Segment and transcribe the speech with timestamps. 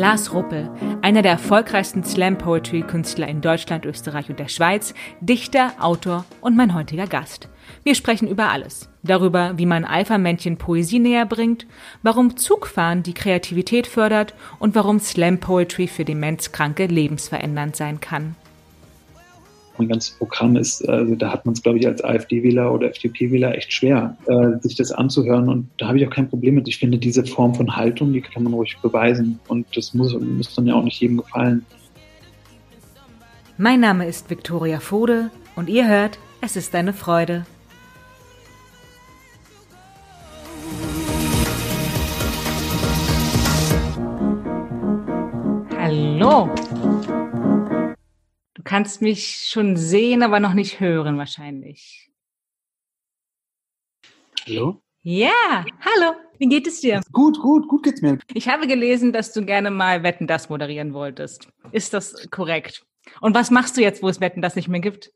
[0.00, 0.70] Lars Ruppel,
[1.02, 7.06] einer der erfolgreichsten Slam-Poetry-Künstler in Deutschland, Österreich und der Schweiz, Dichter, Autor und mein heutiger
[7.06, 7.50] Gast.
[7.84, 8.88] Wir sprechen über alles.
[9.02, 11.66] Darüber, wie man Alpha-Männchen Poesie näher bringt,
[12.02, 18.36] warum Zugfahren die Kreativität fördert und warum Slam-Poetry für Demenzkranke lebensverändernd sein kann
[19.80, 23.56] mein ganzes Programm ist, also da hat man es, glaube ich, als AfD-Wähler oder FDP-Wähler
[23.56, 25.48] echt schwer, äh, sich das anzuhören.
[25.48, 26.68] Und da habe ich auch kein Problem mit.
[26.68, 29.40] Ich finde, diese Form von Haltung, die kann man ruhig beweisen.
[29.48, 31.64] Und das muss, muss dann ja auch nicht jedem gefallen.
[33.56, 37.46] Mein Name ist Viktoria Fode und ihr hört, es ist eine Freude.
[45.78, 46.48] Hallo.
[48.60, 52.10] Du kannst mich schon sehen, aber noch nicht hören wahrscheinlich.
[54.46, 54.82] Hallo?
[55.00, 56.14] Ja, hallo.
[56.36, 57.00] Wie geht es dir?
[57.10, 58.18] Gut, gut, gut geht's mir.
[58.34, 61.48] Ich habe gelesen, dass du gerne mal Wetten das moderieren wolltest.
[61.72, 62.84] Ist das korrekt?
[63.22, 65.10] Und was machst du jetzt, wo es Wetten das nicht mehr gibt?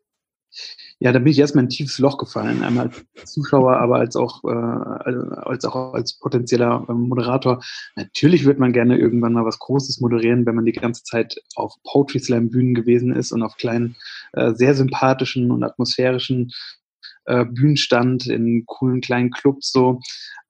[1.00, 4.16] Ja, da bin ich erstmal in ein tiefes Loch gefallen, einmal als Zuschauer, aber als
[4.16, 7.62] auch, äh, als, auch als potenzieller äh, Moderator.
[7.96, 11.74] Natürlich wird man gerne irgendwann mal was Großes moderieren, wenn man die ganze Zeit auf
[11.84, 13.96] Poetry Slam Bühnen gewesen ist und auf kleinen,
[14.32, 16.52] äh, sehr sympathischen und atmosphärischen
[17.26, 20.00] äh, Bühnen stand, in coolen kleinen Clubs so.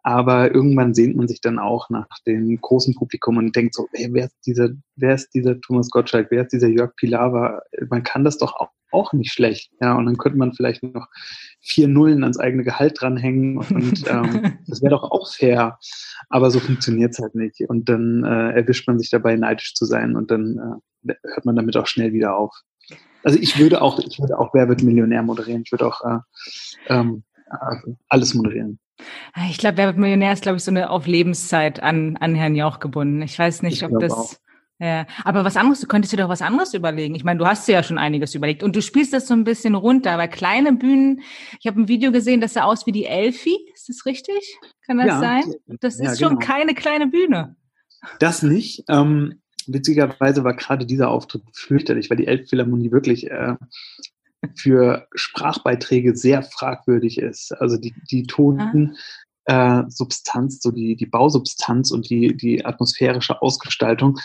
[0.02, 4.08] Aber irgendwann sehnt man sich dann auch nach dem großen Publikum und denkt so, ey,
[4.12, 7.62] wer ist dieser, wer ist dieser Thomas Gottschalk, wer ist dieser Jörg Pilawa?
[7.88, 9.70] Man kann das doch auch auch nicht schlecht.
[9.80, 11.08] Ja, und dann könnte man vielleicht noch
[11.60, 15.78] vier Nullen ans eigene Gehalt dranhängen und ähm, das wäre doch auch fair.
[16.30, 17.60] Aber so funktioniert es halt nicht.
[17.68, 21.56] Und dann äh, erwischt man sich dabei, neidisch zu sein und dann äh, hört man
[21.56, 22.54] damit auch schnell wieder auf.
[23.22, 25.62] Also ich würde auch, ich würde auch Wer wird Millionär moderieren.
[25.64, 26.18] Ich würde auch äh,
[26.88, 27.24] ähm,
[28.08, 28.78] alles moderieren.
[29.48, 32.54] Ich glaube, Wer wird Millionär ist, glaube ich, so eine auf Lebenszeit an, an Herrn
[32.54, 33.22] Jauch gebunden.
[33.22, 34.12] Ich weiß nicht, ich ob das.
[34.12, 34.34] Auch.
[34.80, 37.14] Ja, aber was anderes, du könntest dir doch was anderes überlegen.
[37.14, 39.44] Ich meine, du hast dir ja schon einiges überlegt und du spielst das so ein
[39.44, 41.22] bisschen runter, weil kleine Bühnen,
[41.60, 44.58] ich habe ein Video gesehen, das sah aus wie die Elfi, ist das richtig?
[44.84, 45.42] Kann das ja, sein?
[45.80, 46.46] Das ja, ist schon genau.
[46.46, 47.56] keine kleine Bühne.
[48.18, 48.82] Das nicht.
[48.88, 49.40] Ähm,
[49.72, 53.56] witzigerweise war gerade dieser Auftritt fürchterlich, weil die Elbphilharmonie wirklich äh,
[54.56, 57.52] für Sprachbeiträge sehr fragwürdig ist.
[57.52, 58.96] Also die, die Tonen,
[59.46, 59.80] ah.
[59.80, 64.18] äh, Substanz, so die, die Bausubstanz und die, die atmosphärische Ausgestaltung,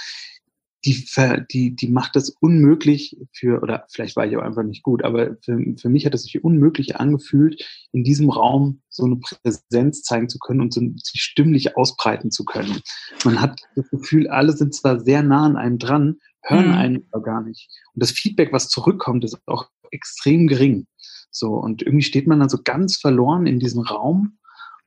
[0.85, 1.06] die,
[1.51, 5.35] die, die macht es unmöglich für, oder vielleicht war ich auch einfach nicht gut, aber
[5.44, 10.29] für, für mich hat es sich unmöglich angefühlt, in diesem Raum so eine Präsenz zeigen
[10.29, 12.81] zu können und so, sich stimmlich ausbreiten zu können.
[13.25, 16.73] Man hat das Gefühl, alle sind zwar sehr nah an einem dran, hören mhm.
[16.73, 17.69] einen aber gar nicht.
[17.94, 20.88] Und das Feedback, was zurückkommt, ist auch extrem gering.
[21.31, 24.38] So, und irgendwie steht man dann so ganz verloren in diesem Raum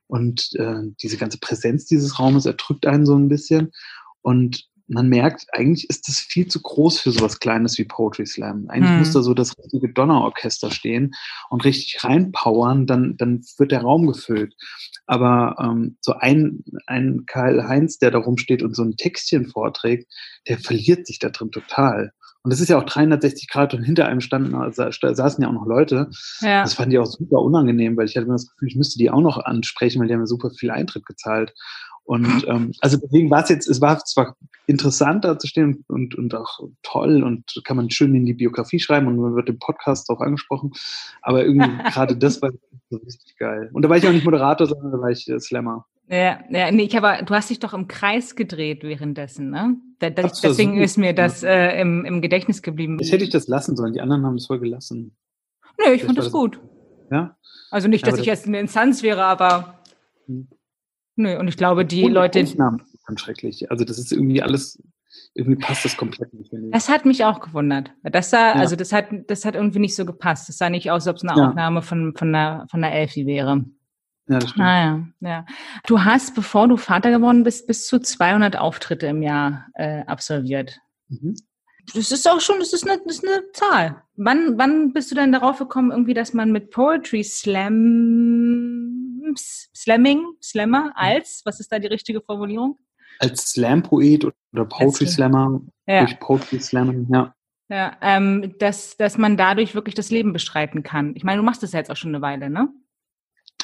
[0.07, 3.71] und äh, diese ganze Präsenz dieses Raumes erdrückt einen so ein bisschen.
[4.21, 8.65] Und man merkt, eigentlich ist das viel zu groß für sowas Kleines wie Poetry Slam.
[8.69, 8.99] Eigentlich hm.
[8.99, 11.13] muss da so das richtige Donnerorchester stehen
[11.49, 14.55] und richtig reinpowern, dann, dann wird der Raum gefüllt.
[15.05, 20.11] Aber ähm, so ein, ein Karl Heinz, der da rumsteht und so ein Textchen vorträgt,
[20.47, 22.11] der verliert sich da drin total.
[22.43, 25.53] Und das ist ja auch 360 Grad und hinter einem standen, also, saßen ja auch
[25.53, 26.09] noch Leute.
[26.41, 26.61] Ja.
[26.61, 29.09] Das fand ich auch super unangenehm, weil ich hatte immer das Gefühl, ich müsste die
[29.09, 31.53] auch noch ansprechen, weil die haben mir super viel Eintritt gezahlt.
[32.05, 34.35] Und ähm, also deswegen war es jetzt, es war zwar
[34.67, 38.79] interessant da zu stehen und, und auch toll und kann man schön in die Biografie
[38.79, 40.71] schreiben und man wird im Podcast auch angesprochen,
[41.21, 42.51] aber irgendwie gerade das war
[42.89, 43.69] so richtig geil.
[43.73, 45.85] Und da war ich auch nicht Moderator, sondern da war ich äh, Slammer.
[46.09, 49.77] Ja, ja, nee, ich aber du hast dich doch im Kreis gedreht währenddessen, ne?
[49.99, 52.97] Da, da, Ach, deswegen ist mir das äh, im, im Gedächtnis geblieben.
[52.99, 55.15] Ich hätte ich das lassen sollen, die anderen haben es voll gelassen.
[55.79, 56.59] Nö, ich das fand das gut.
[57.09, 57.37] Ja?
[57.71, 59.75] Also nicht, dass ja, ich jetzt eine Instanz wäre, aber
[60.27, 60.49] hm.
[61.15, 62.41] Nö, und ich glaube, die und Leute.
[62.41, 63.69] Ausnahmen sind schrecklich.
[63.69, 64.81] Also das ist irgendwie alles,
[65.33, 66.51] irgendwie passt das komplett nicht.
[66.71, 67.91] Das hat mich auch gewundert.
[68.03, 68.53] Das sah, ja.
[68.53, 70.49] also das hat, das hat irgendwie nicht so gepasst.
[70.49, 71.49] Das sah nicht aus, als ob es eine ja.
[71.49, 73.65] Aufnahme von, von einer, von einer Elfi wäre.
[74.27, 74.65] Ja, das stimmt.
[74.65, 75.45] Ah, ja, ja.
[75.85, 80.79] Du hast, bevor du Vater geworden bist, bis zu 200 Auftritte im Jahr äh, absolviert.
[81.09, 81.35] Mhm.
[81.93, 84.01] Das ist auch schon, das ist eine, das ist eine Zahl.
[84.15, 88.72] Wann, wann bist du denn darauf gekommen, irgendwie, dass man mit Poetry Slam
[89.39, 92.77] Slamming, Slammer als, was ist da die richtige Formulierung?
[93.19, 96.01] Als Slam-Poet oder Poetry Slammer, ja.
[96.01, 97.33] durch Poetry Slammen, ja.
[97.69, 101.15] Ja, ähm, dass, dass man dadurch wirklich das Leben bestreiten kann.
[101.15, 102.69] Ich meine, du machst das ja jetzt auch schon eine Weile, ne?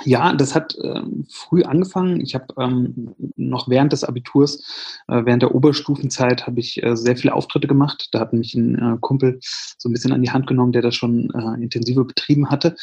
[0.06, 2.22] Ja, das hat ähm, früh angefangen.
[2.22, 4.64] Ich habe ähm, noch während des Abiturs,
[5.08, 8.10] äh, während der Oberstufenzeit, habe ich äh, sehr viele Auftritte gemacht.
[8.12, 9.40] Da hat mich ein äh, Kumpel
[9.78, 12.76] so ein bisschen an die Hand genommen, der das schon äh, intensiver betrieben hatte.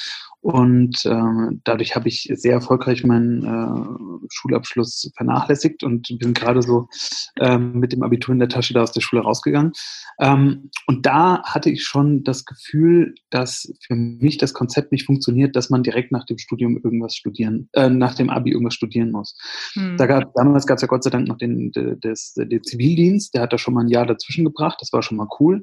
[0.46, 6.88] Und äh, dadurch habe ich sehr erfolgreich meinen äh, Schulabschluss vernachlässigt und bin gerade so
[7.40, 9.72] äh, mit dem Abitur in der Tasche da aus der Schule rausgegangen.
[10.20, 15.56] Ähm, und da hatte ich schon das Gefühl, dass für mich das Konzept nicht funktioniert,
[15.56, 19.37] dass man direkt nach dem Studium irgendwas studieren, äh, nach dem Abi irgendwas studieren muss.
[19.75, 19.97] Hm.
[19.97, 23.35] Da gab, damals gab es ja Gott sei Dank noch den, den, des, den Zivildienst,
[23.35, 25.62] der hat da schon mal ein Jahr dazwischen gebracht, das war schon mal cool.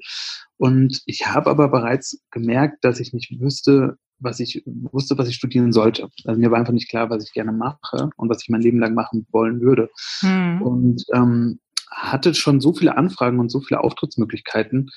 [0.57, 5.36] Und ich habe aber bereits gemerkt, dass ich nicht wüsste, was ich wusste, was ich
[5.36, 6.07] studieren sollte.
[6.25, 8.80] Also mir war einfach nicht klar, was ich gerne mache und was ich mein Leben
[8.80, 9.89] lang machen wollen würde.
[10.22, 10.62] Hm.
[10.62, 11.60] Und ähm,
[11.92, 14.89] hatte schon so viele Anfragen und so viele Auftrittsmöglichkeiten,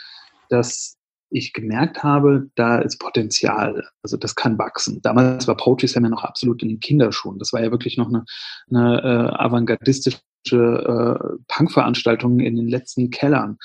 [0.49, 0.96] dass
[1.31, 3.88] ich gemerkt habe, da ist Potenzial.
[4.02, 5.00] Also das kann wachsen.
[5.02, 7.38] Damals war Poetry Slam ja noch absolut in den Kinderschuhen.
[7.38, 8.25] Das war ja wirklich noch eine,
[8.70, 10.19] eine äh, avantgardistische
[10.54, 13.58] äh, Punkveranstaltungen in den letzten Kellern.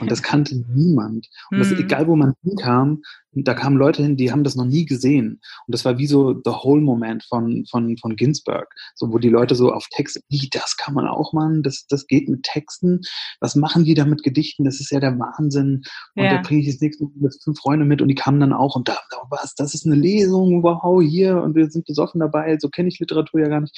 [0.00, 1.28] Und das kannte niemand.
[1.50, 1.80] Und das, mhm.
[1.80, 3.02] egal wo man hinkam,
[3.34, 5.40] da kamen Leute hin, die haben das noch nie gesehen.
[5.66, 8.68] Und das war wie so The Whole Moment von, von, von Ginsberg.
[8.94, 12.06] So, wo die Leute so auf Text, wie, das kann man auch machen, das, das
[12.06, 13.00] geht mit Texten.
[13.40, 14.64] Was machen die da mit Gedichten?
[14.64, 15.82] Das ist ja der Wahnsinn.
[16.14, 16.36] Und ja.
[16.36, 18.88] da bringe ich jetzt nichts mit fünf Freunde mit und die kamen dann auch und
[18.88, 18.98] da,
[19.30, 22.98] was, das ist eine Lesung, wow, hier und wir sind besoffen dabei, so kenne ich
[22.98, 23.76] Literatur ja gar nicht.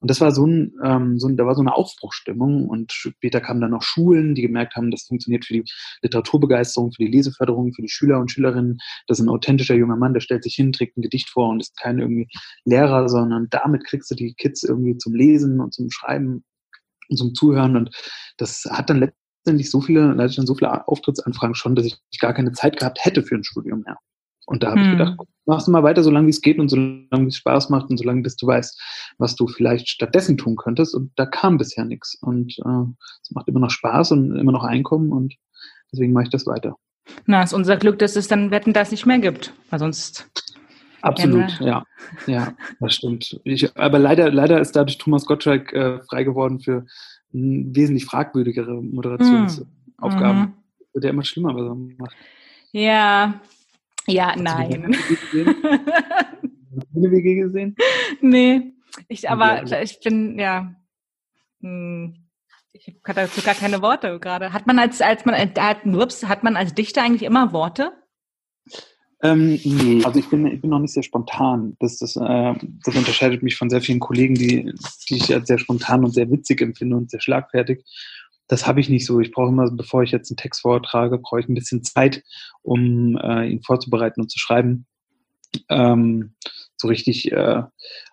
[0.00, 3.40] Und das war so ein, ähm, so ein, da war so eine Aufbruchstimmung und später
[3.40, 5.64] kamen dann noch Schulen, die gemerkt haben, das funktioniert für die
[6.02, 8.78] Literaturbegeisterung, für die Leseförderung, für die Schüler und Schülerinnen.
[9.06, 11.60] Das ist ein authentischer junger Mann, der stellt sich hin, trägt ein Gedicht vor und
[11.60, 12.28] ist kein irgendwie
[12.64, 16.44] Lehrer, sondern damit kriegst du die Kids irgendwie zum Lesen und zum Schreiben
[17.10, 17.90] und zum Zuhören und
[18.38, 19.00] das hat dann
[19.44, 23.04] letztendlich so viele, ich dann so viele Auftrittsanfragen schon, dass ich gar keine Zeit gehabt
[23.04, 23.98] hätte für ein Studium mehr.
[24.46, 24.86] Und da habe hm.
[24.86, 27.98] ich gedacht, machst du mal weiter, solange es geht und solange es Spaß macht und
[27.98, 28.80] solange bis du weißt,
[29.18, 30.94] was du vielleicht stattdessen tun könntest.
[30.94, 32.16] Und da kam bisher nichts.
[32.22, 32.92] Und äh,
[33.22, 35.34] es macht immer noch Spaß und immer noch Einkommen und
[35.92, 36.76] deswegen mache ich das weiter.
[37.26, 40.30] Na, ist unser Glück, dass es dann Wetten das nicht mehr gibt, weil sonst.
[41.02, 41.84] Absolut, ja.
[42.26, 43.40] Ja, das stimmt.
[43.44, 46.84] Ich, aber leider, leider ist dadurch Thomas Gottschalk äh, frei geworden für
[47.32, 50.40] wesentlich fragwürdigere Moderationsaufgaben.
[50.40, 50.52] Mhm.
[50.92, 52.16] Wird ja immer schlimmer, was er macht.
[52.72, 53.40] Ja,
[54.10, 54.96] ja, nein.
[55.30, 55.54] Viele
[56.92, 57.76] WG gesehen?
[58.20, 58.72] Nee,
[59.08, 60.74] ich, aber ich bin, ja,
[61.60, 62.28] hm,
[62.72, 64.52] ich habe dazu gar keine Worte gerade.
[64.52, 67.92] Hat man als, als man, hat, ups, hat man als Dichter eigentlich immer Worte?
[69.22, 71.76] Ähm, nee, also ich bin, ich bin noch nicht sehr spontan.
[71.78, 72.54] Das, das, äh,
[72.84, 74.72] das unterscheidet mich von sehr vielen Kollegen, die,
[75.08, 77.84] die ich als sehr spontan und sehr witzig empfinde und sehr schlagfertig
[78.50, 79.20] das habe ich nicht so.
[79.20, 82.24] Ich brauche immer, bevor ich jetzt einen Text vortrage, brauche ich ein bisschen Zeit,
[82.62, 84.86] um äh, ihn vorzubereiten und zu schreiben.
[85.68, 86.34] Ähm,
[86.76, 87.62] so richtig äh,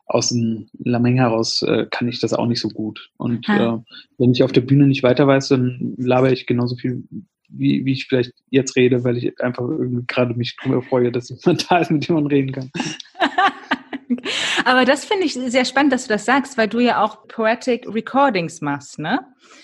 [0.06, 3.10] aus dem Lameng heraus äh, kann ich das auch nicht so gut.
[3.18, 3.78] Und äh,
[4.20, 7.04] wenn ich auf der Bühne nicht weiter weiß, dann labere ich genauso viel,
[7.50, 10.56] wie, wie ich vielleicht jetzt rede, weil ich einfach irgendwie gerade mich
[10.88, 12.72] freue, dass jemand da ist, mit dem man reden kann.
[14.66, 17.86] Aber das finde ich sehr spannend, dass du das sagst, weil du ja auch Poetic
[17.88, 19.20] Recordings machst, ne?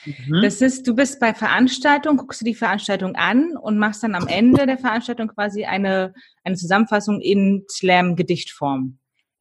[0.06, 0.42] Mhm.
[0.42, 4.28] Das ist, du bist bei Veranstaltungen, guckst du die Veranstaltung an und machst dann am
[4.28, 6.14] Ende der Veranstaltung quasi eine,
[6.44, 8.98] eine Zusammenfassung in Slam-Gedichtform.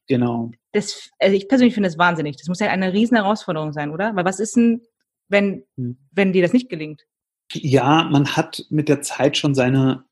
[0.09, 0.51] Genau.
[0.73, 2.37] Das, also ich persönlich finde das wahnsinnig.
[2.37, 4.15] Das muss ja eine riesen Herausforderung sein, oder?
[4.17, 4.83] Weil was ist denn,
[5.29, 5.99] wenn, mhm.
[6.13, 7.03] wenn dir das nicht gelingt?
[7.53, 10.05] Ja, man hat mit der Zeit schon seine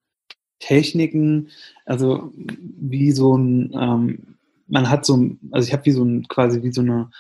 [0.58, 1.48] Techniken,
[1.86, 4.36] also wie so ein, ähm,
[4.70, 7.10] man hat so, also ich habe wie so ein, quasi wie so eine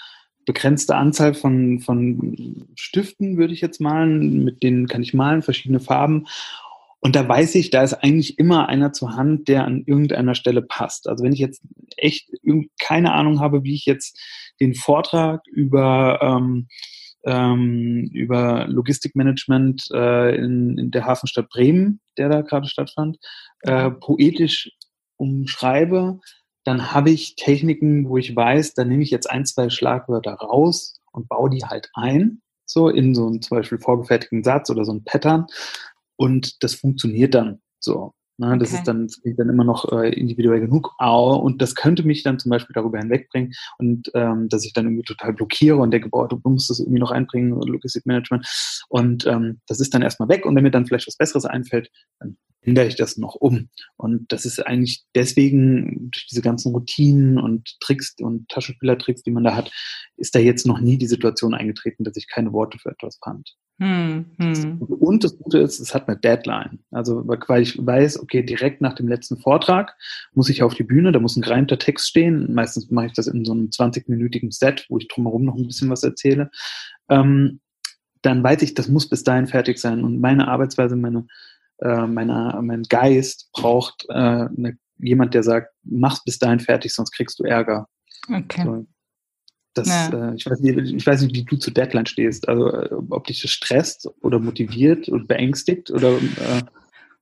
[0.46, 5.80] begrenzte Anzahl von, von Stiften, würde ich jetzt malen, mit denen kann ich malen, verschiedene
[5.80, 6.26] Farben.
[7.00, 10.62] Und da weiß ich, da ist eigentlich immer einer zur Hand, der an irgendeiner Stelle
[10.62, 11.08] passt.
[11.08, 11.62] Also wenn ich jetzt
[11.96, 12.30] echt
[12.78, 14.18] keine Ahnung habe, wie ich jetzt
[14.60, 16.68] den Vortrag über, ähm,
[17.24, 23.18] ähm, über Logistikmanagement äh, in, in der Hafenstadt Bremen, der da gerade stattfand,
[23.62, 24.70] äh, poetisch
[25.16, 26.18] umschreibe,
[26.70, 31.00] dann habe ich Techniken, wo ich weiß, da nehme ich jetzt ein, zwei Schlagwörter raus
[31.10, 34.92] und baue die halt ein, so in so einen zum Beispiel vorgefertigten Satz oder so
[34.92, 35.46] ein Pattern.
[36.14, 38.14] Und das funktioniert dann so.
[38.40, 38.78] Ne, das okay.
[38.78, 40.94] ist dann, das dann immer noch äh, individuell genug.
[40.98, 45.02] Und das könnte mich dann zum Beispiel darüber hinwegbringen und ähm, dass ich dann irgendwie
[45.02, 48.48] total blockiere und denke, boah, du musst das irgendwie noch einbringen, Logistikmanagement.
[48.88, 50.46] Und ähm, das ist dann erstmal weg.
[50.46, 53.68] Und wenn mir dann vielleicht was Besseres einfällt, dann ändere ich das noch um.
[53.98, 59.44] Und das ist eigentlich deswegen, durch diese ganzen Routinen und Tricks und Taschenspielertricks, die man
[59.44, 59.70] da hat,
[60.16, 63.54] ist da jetzt noch nie die Situation eingetreten, dass ich keine Worte für etwas fand.
[63.80, 64.82] Hm, hm.
[64.82, 66.80] Und das Gute ist, es hat eine Deadline.
[66.90, 69.96] Also, weil ich weiß, okay, direkt nach dem letzten Vortrag
[70.34, 72.52] muss ich auf die Bühne, da muss ein gereimter Text stehen.
[72.52, 75.88] Meistens mache ich das in so einem 20-minütigen Set, wo ich drumherum noch ein bisschen
[75.88, 76.50] was erzähle.
[77.08, 77.60] Ähm,
[78.20, 80.04] dann weiß ich, das muss bis dahin fertig sein.
[80.04, 81.26] Und meine Arbeitsweise, meine,
[81.78, 87.12] äh, meine, mein Geist braucht äh, eine, jemand, der sagt, mach's bis dahin fertig, sonst
[87.12, 87.88] kriegst du Ärger.
[88.28, 88.62] Okay.
[88.62, 88.86] So,
[89.74, 90.30] das, ja.
[90.30, 92.48] äh, ich, weiß nicht, ich weiß nicht, wie du zu Deadline stehst.
[92.48, 96.62] Also äh, ob dich das stresst oder motiviert und beängstigt oder äh,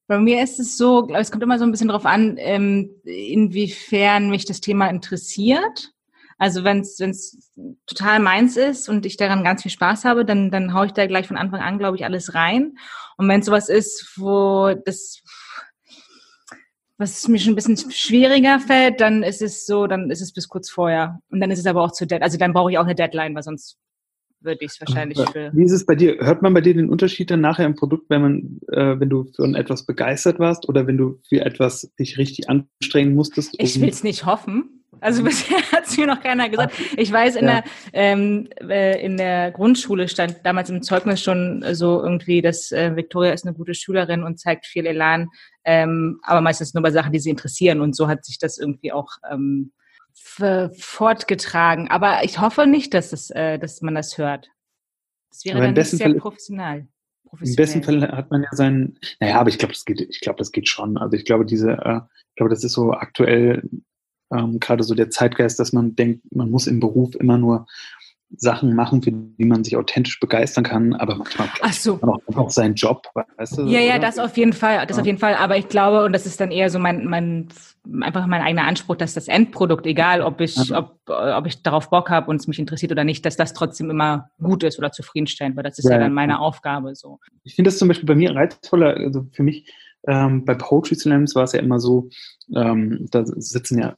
[0.08, 4.30] bei mir ist es so, es kommt immer so ein bisschen darauf an, ähm, inwiefern
[4.30, 5.92] mich das Thema interessiert.
[6.38, 7.52] Also wenn es
[7.86, 11.06] total meins ist und ich daran ganz viel Spaß habe, dann, dann haue ich da
[11.06, 12.78] gleich von Anfang an, glaube ich, alles rein.
[13.18, 15.20] Und wenn es sowas ist, wo das
[16.98, 20.48] was mir schon ein bisschen schwieriger fällt, dann ist es so, dann ist es bis
[20.48, 21.20] kurz vorher.
[21.30, 22.24] Und dann ist es aber auch zu Deadline.
[22.24, 23.78] Also dann brauche ich auch eine Deadline, weil sonst
[24.40, 25.50] würde ich es wahrscheinlich für.
[25.54, 26.16] Wie ist es bei dir?
[26.18, 29.24] Hört man bei dir den Unterschied dann nachher im Produkt, wenn man, äh, wenn du
[29.34, 33.54] für etwas begeistert warst oder wenn du für etwas dich richtig anstrengen musstest?
[33.54, 34.77] Um ich will es nicht hoffen.
[35.00, 36.74] Also bisher hat es mir noch keiner gesagt.
[36.96, 37.60] Ich weiß, in, ja.
[37.60, 42.96] der, ähm, äh, in der Grundschule stand damals im Zeugnis schon so irgendwie, dass äh,
[42.96, 45.28] Victoria ist eine gute Schülerin und zeigt viel Elan,
[45.64, 47.80] ähm, aber meistens nur bei Sachen, die sie interessieren.
[47.80, 49.72] Und so hat sich das irgendwie auch ähm,
[50.76, 51.88] fortgetragen.
[51.88, 54.48] Aber ich hoffe nicht, dass, es, äh, dass man das hört.
[55.30, 56.88] Das wäre dann sehr Fall, professionell.
[57.40, 60.38] Im besten Fall hat man ja seinen, naja, aber ich glaube, das geht, ich glaube,
[60.38, 60.96] das geht schon.
[60.96, 63.62] Also ich glaube, diese, äh, ich glaube, das ist so aktuell
[64.32, 67.66] ähm, gerade so der Zeitgeist, dass man denkt, man muss im Beruf immer nur
[68.36, 71.98] Sachen machen, für die man sich authentisch begeistern kann, aber manchmal Ach so.
[72.02, 73.62] man auch, auch seinen Job, weißt du?
[73.62, 73.80] Ja, oder?
[73.80, 75.00] ja, das auf jeden Fall, das ja.
[75.00, 75.34] auf jeden Fall.
[75.34, 77.48] Aber ich glaube, und das ist dann eher so mein, mein
[78.02, 80.78] einfach mein eigener Anspruch, dass das Endprodukt, egal ob ich, ja.
[80.78, 83.88] ob, ob ich darauf Bock habe und es mich interessiert oder nicht, dass das trotzdem
[83.88, 87.20] immer gut ist oder zufriedenstellend, weil das ist ja, ja dann meine Aufgabe so.
[87.44, 89.72] Ich finde das zum Beispiel bei mir reizvoller, also für mich
[90.06, 92.08] ähm, bei Poetry Slams war es ja immer so,
[92.54, 93.96] ähm, da sitzen ja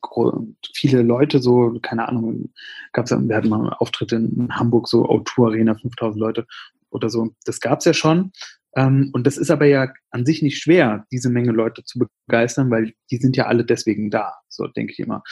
[0.75, 2.51] viele Leute so, keine Ahnung,
[2.93, 6.47] gab's ja, wir hatten mal Auftritte in Hamburg, so O2 Arena, 5000 Leute
[6.91, 7.31] oder so.
[7.45, 8.33] Das gab's ja schon.
[8.77, 12.71] Ähm, und das ist aber ja an sich nicht schwer, diese Menge Leute zu begeistern,
[12.71, 15.23] weil die sind ja alle deswegen da, so denke ich immer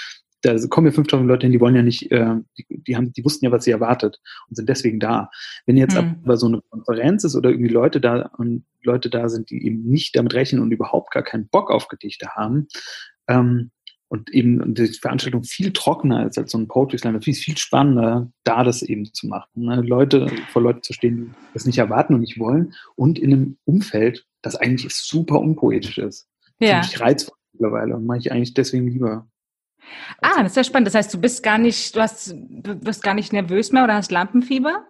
[0.42, 3.24] da kommen ja 5000 Leute hin, die wollen ja nicht, äh, die, die, haben, die
[3.24, 5.30] wussten ja, was sie erwartet und sind deswegen da.
[5.66, 6.16] Wenn jetzt hm.
[6.24, 9.82] aber so eine Konferenz ist oder irgendwie Leute da und Leute da sind, die eben
[9.84, 12.68] nicht damit rechnen und überhaupt gar keinen Bock auf Gedichte haben,
[13.28, 13.70] ähm,
[14.08, 17.12] und eben die Veranstaltung viel trockener ist als so ein Poetry Slam.
[17.12, 19.64] Natürlich ist viel spannender, da das eben zu machen.
[19.64, 19.82] Ne?
[19.82, 23.58] Leute, vor Leuten zu stehen, die das nicht erwarten und nicht wollen und in einem
[23.64, 26.26] Umfeld, das eigentlich super unpoetisch ist.
[26.58, 26.80] Ja.
[26.80, 29.28] Ziemlich reizvoll mittlerweile und mache ich eigentlich deswegen lieber.
[30.20, 30.86] Ah, das ist ja spannend.
[30.88, 33.94] Das heißt, du bist gar nicht, du hast, du bist gar nicht nervös mehr oder
[33.94, 34.84] hast Lampenfieber?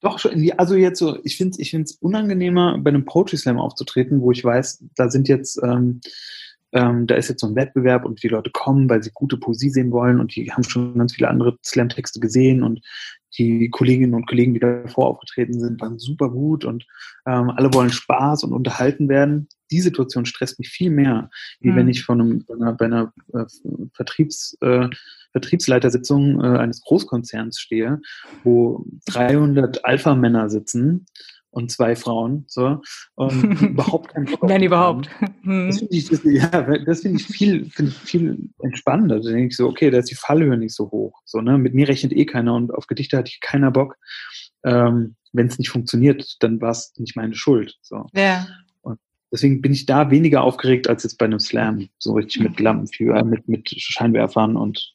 [0.00, 3.58] Doch schon, also jetzt so, ich finde es ich find's unangenehmer, bei einem Poetry Slam
[3.58, 6.00] aufzutreten, wo ich weiß, da sind jetzt, ähm,
[6.72, 9.70] ähm, da ist jetzt so ein Wettbewerb und die Leute kommen, weil sie gute Poesie
[9.70, 12.80] sehen wollen und die haben schon ganz viele andere Slam-Texte gesehen und
[13.38, 16.84] die Kolleginnen und Kollegen, die davor aufgetreten sind, waren super gut und
[17.26, 19.48] ähm, alle wollen Spaß und unterhalten werden.
[19.72, 21.76] Die Situation stresst mich viel mehr, wie mhm.
[21.76, 23.44] wenn ich von einem, bei einer, bei einer äh,
[23.94, 24.88] Vertriebs, äh,
[25.32, 28.00] Vertriebsleitersitzung äh, eines Großkonzerns stehe,
[28.44, 31.06] wo 300 Alpha-Männer sitzen
[31.52, 32.80] und zwei Frauen, so,
[33.14, 35.08] und überhaupt keinen Bock Wenn überhaupt.
[35.42, 35.66] Hm.
[35.66, 39.16] Das finde ich, das, ja, das finde ich viel, finde ich viel entspannender.
[39.16, 41.74] Da denke ich so, okay, da ist die Fallhöhe nicht so hoch, so, ne, mit
[41.74, 43.96] mir rechnet eh keiner und auf Gedichte hatte ich keiner Bock.
[44.64, 48.06] Ähm, Wenn es nicht funktioniert, dann war es nicht meine Schuld, so.
[48.14, 48.46] Ja.
[49.32, 53.24] Deswegen bin ich da weniger aufgeregt als jetzt bei einem Slam, so richtig mit Lampenfieber,
[53.24, 54.94] mit, mit Scheinwerfern und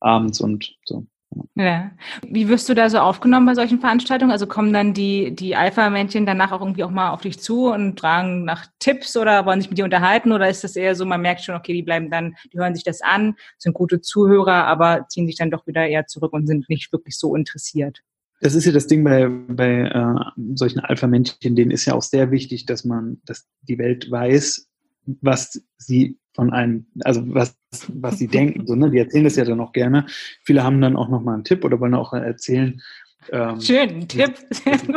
[0.00, 1.06] abends und so.
[1.54, 1.90] Ja.
[2.26, 4.30] Wie wirst du da so aufgenommen bei solchen Veranstaltungen?
[4.30, 8.00] Also kommen dann die, die Alpha-Männchen danach auch irgendwie auch mal auf dich zu und
[8.00, 10.32] fragen nach Tipps oder wollen sich mit dir unterhalten?
[10.32, 12.84] Oder ist das eher so, man merkt schon, okay, die bleiben dann, die hören sich
[12.84, 16.68] das an, sind gute Zuhörer, aber ziehen sich dann doch wieder eher zurück und sind
[16.70, 18.02] nicht wirklich so interessiert?
[18.40, 22.30] Das ist ja das Ding bei, bei äh, solchen Alpha-Männchen, denen ist ja auch sehr
[22.30, 24.68] wichtig, dass man, dass die Welt weiß,
[25.20, 27.56] was sie von einem, also was,
[27.88, 28.66] was sie denken.
[28.66, 28.90] So, ne?
[28.90, 30.06] Die erzählen das ja dann auch gerne.
[30.44, 32.80] Viele haben dann auch nochmal einen Tipp oder wollen auch erzählen.
[33.32, 34.34] Ähm, Schön, Tipp.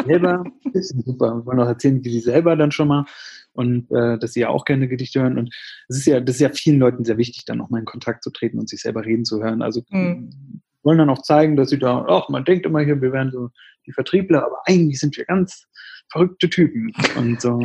[0.05, 0.43] Selber,
[0.73, 1.45] super.
[1.45, 3.05] Wollen auch erzählen, wie sie selber dann schon mal
[3.53, 5.37] und äh, dass sie ja auch gerne Gedichte hören.
[5.37, 5.53] Und
[5.87, 8.29] es ist ja, das ist ja vielen Leuten sehr wichtig, dann nochmal in Kontakt zu
[8.29, 9.61] treten und sich selber reden zu hören.
[9.61, 10.61] Also mhm.
[10.83, 13.49] Wollen dann auch zeigen, dass sie da, ach, man denkt immer hier, wir wären so
[13.85, 15.67] die Vertriebler, aber eigentlich sind wir ganz
[16.11, 16.91] verrückte Typen.
[17.17, 17.59] Und so,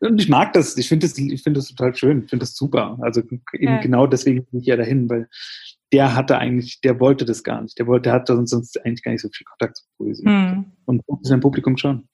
[0.00, 2.54] und ich mag das, ich finde das, ich finde das total schön, ich finde das
[2.54, 2.98] super.
[3.02, 3.80] Also eben ja.
[3.80, 5.28] genau deswegen bin ich ja dahin, weil
[5.92, 7.78] der hatte eigentlich, der wollte das gar nicht.
[7.78, 10.24] Der wollte, der hatte sonst, sonst eigentlich gar nicht so viel Kontakt zu Poesie.
[10.24, 10.72] Hm.
[10.86, 12.08] Und sein Publikum schon.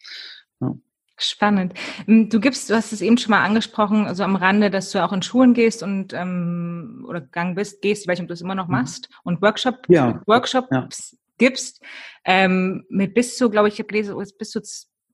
[0.61, 0.75] Ja.
[1.19, 1.73] Spannend.
[2.05, 5.03] Hm, du gibst, du hast es eben schon mal angesprochen, also am Rande, dass du
[5.03, 8.35] auch in Schulen gehst und ähm, oder gegangen bist, gehst, ich weiß nicht, ob du
[8.35, 8.73] es immer noch mhm.
[8.73, 10.21] machst, und Workshop, ja.
[10.27, 10.89] Workshops ja.
[11.39, 11.83] gibst,
[12.25, 14.61] ähm, mit bis zu, glaube ich, ich habe gelesen, bis zu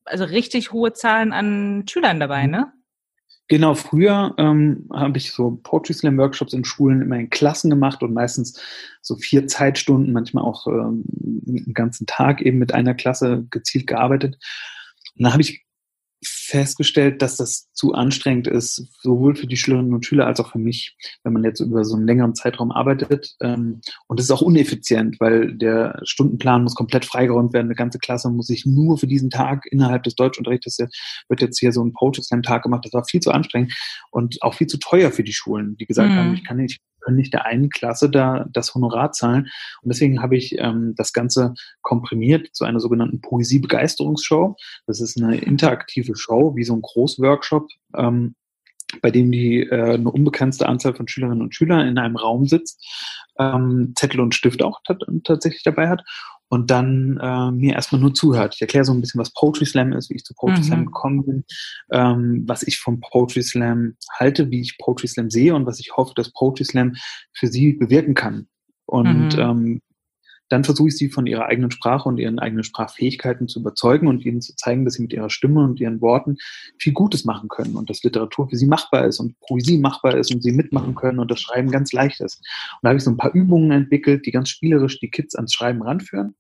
[0.05, 2.51] also richtig hohe Zahlen an Schülern dabei, mhm.
[2.51, 2.73] ne?
[3.49, 8.03] Genau, früher ähm, habe ich so Poetry Slam Workshops in Schulen immer in Klassen gemacht
[8.03, 8.59] und meistens
[9.03, 11.05] so vier Zeitstunden, manchmal auch ähm,
[11.47, 14.39] einen ganzen Tag eben mit einer Klasse gezielt gearbeitet.
[15.19, 15.67] Und da habe ich
[16.53, 20.59] festgestellt, dass das zu anstrengend ist, sowohl für die Schülerinnen und Schüler als auch für
[20.59, 20.95] mich,
[21.25, 23.35] wenn man jetzt über so einen längeren Zeitraum arbeitet.
[23.41, 27.69] Ähm, und es ist auch uneffizient, weil der Stundenplan muss komplett freigeräumt werden.
[27.69, 30.77] Eine ganze Klasse muss sich nur für diesen Tag innerhalb des Deutschunterrichtes,
[31.29, 32.85] wird jetzt hier so ein Poetry Slam Tag gemacht.
[32.85, 33.73] Das war viel zu anstrengend
[34.11, 36.17] und auch viel zu teuer für die Schulen, die gesagt mhm.
[36.17, 39.49] haben, ich kann nicht können nicht der einen Klasse da das Honorar zahlen.
[39.83, 44.57] Und deswegen habe ich ähm, das Ganze komprimiert zu einer sogenannten Poesie-Begeisterungsshow.
[44.87, 48.35] Das ist eine interaktive Show, wie so ein Großworkshop, ähm,
[49.01, 52.85] bei dem die äh, eine unbegrenzte Anzahl von Schülerinnen und Schülern in einem Raum sitzt,
[53.39, 54.81] ähm, Zettel und Stift auch
[55.25, 56.03] tatsächlich dabei hat
[56.53, 58.55] und dann äh, mir erstmal nur zuhört.
[58.55, 60.65] Ich erkläre so ein bisschen, was Poetry Slam ist, wie ich zu Poetry mhm.
[60.65, 61.45] Slam gekommen bin,
[61.91, 65.97] ähm, was ich vom Poetry Slam halte, wie ich Poetry Slam sehe und was ich
[65.97, 66.95] hoffe, dass Poetry Slam
[67.33, 68.49] für sie bewirken kann.
[68.85, 69.41] Und mhm.
[69.41, 69.81] ähm,
[70.51, 74.23] dann versuche ich sie von ihrer eigenen Sprache und ihren eigenen Sprachfähigkeiten zu überzeugen und
[74.27, 76.37] ihnen zu zeigen, dass sie mit ihrer Stimme und ihren Worten
[76.79, 80.35] viel Gutes machen können und dass Literatur für sie machbar ist und Poesie machbar ist
[80.35, 82.41] und sie mitmachen können und das Schreiben ganz leicht ist.
[82.41, 85.55] Und da habe ich so ein paar Übungen entwickelt, die ganz spielerisch die Kids ans
[85.55, 86.35] Schreiben ranführen.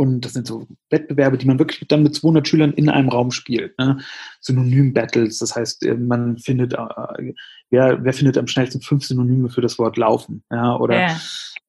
[0.00, 3.30] Und das sind so Wettbewerbe, die man wirklich dann mit 200 Schülern in einem Raum
[3.30, 3.78] spielt.
[3.78, 3.98] Ne?
[4.40, 7.34] Synonym-Battles, das heißt, äh, man findet, äh,
[7.68, 10.42] wer, wer findet am schnellsten fünf Synonyme für das Wort laufen?
[10.50, 11.20] Ja, oder ja.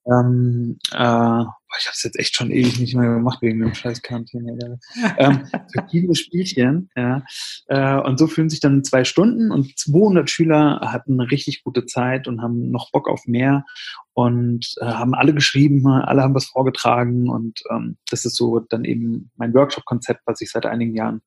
[0.06, 1.44] Ähm, äh,
[1.78, 4.80] ich habe es jetzt echt schon ewig nicht mehr gemacht wegen dem scheiß Quarantäne.
[5.18, 6.90] ähm, verschiedene Spielchen.
[6.96, 7.24] Ja,
[7.68, 11.86] äh, und so fühlen sich dann zwei Stunden und 200 Schüler hatten eine richtig gute
[11.86, 13.66] Zeit und haben noch Bock auf mehr
[14.14, 18.84] und äh, haben alle geschrieben, alle haben was vorgetragen und ähm, das ist so dann
[18.84, 21.22] eben mein Workshop-Konzept, was ich seit einigen Jahren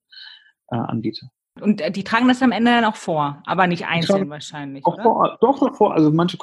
[0.71, 1.31] äh, anbiete.
[1.61, 4.85] Und äh, die tragen das am Ende dann auch vor, aber nicht einzeln wahrscheinlich.
[4.85, 5.95] Auch vor, doch noch vor.
[5.95, 6.37] Also manche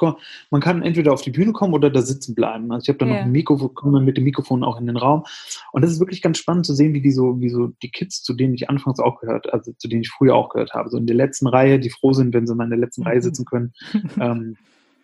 [0.50, 2.72] man kann entweder auf die Bühne kommen oder da sitzen bleiben.
[2.72, 3.16] Also ich habe da yeah.
[3.16, 5.24] noch ein Mikrofon, komme mit dem Mikrofon auch in den Raum.
[5.72, 8.22] Und das ist wirklich ganz spannend zu sehen, wie die so, wie so die Kids,
[8.22, 10.96] zu denen ich anfangs auch gehört, also zu denen ich früher auch gehört habe, so
[10.96, 13.22] in der letzten Reihe, die froh sind, wenn sie mal in der letzten Reihe mhm.
[13.22, 13.72] sitzen können.
[14.18, 14.56] ähm,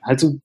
[0.03, 0.39] halt so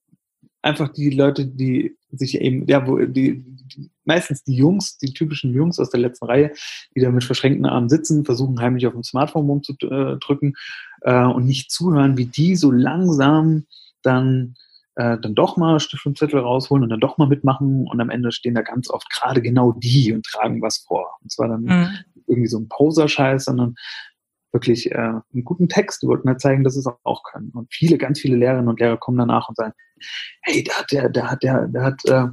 [0.64, 5.54] einfach die Leute, die sich eben, ja, wo die, die, meistens die Jungs, die typischen
[5.54, 6.52] Jungs aus der letzten Reihe,
[6.96, 10.56] die da mit verschränkten Armen sitzen, versuchen heimlich auf dem Smartphone rumzudrücken
[11.02, 13.66] äh, und nicht zuhören, wie die so langsam
[14.02, 14.56] dann
[14.96, 18.10] äh, dann doch mal Stift und Zettel rausholen und dann doch mal mitmachen und am
[18.10, 21.18] Ende stehen da ganz oft gerade genau die und tragen was vor.
[21.22, 21.90] Und zwar dann mhm.
[22.28, 23.76] irgendwie so ein Poser-Scheiß, sondern
[24.54, 26.02] wirklich äh, einen guten Text.
[26.02, 27.52] Die wollten halt zeigen, dass sie es auch können.
[27.54, 29.74] Und viele, ganz viele Lehrerinnen und Lehrer kommen danach und sagen,
[30.42, 32.28] hey, da hat der, der hat der, der hat äh,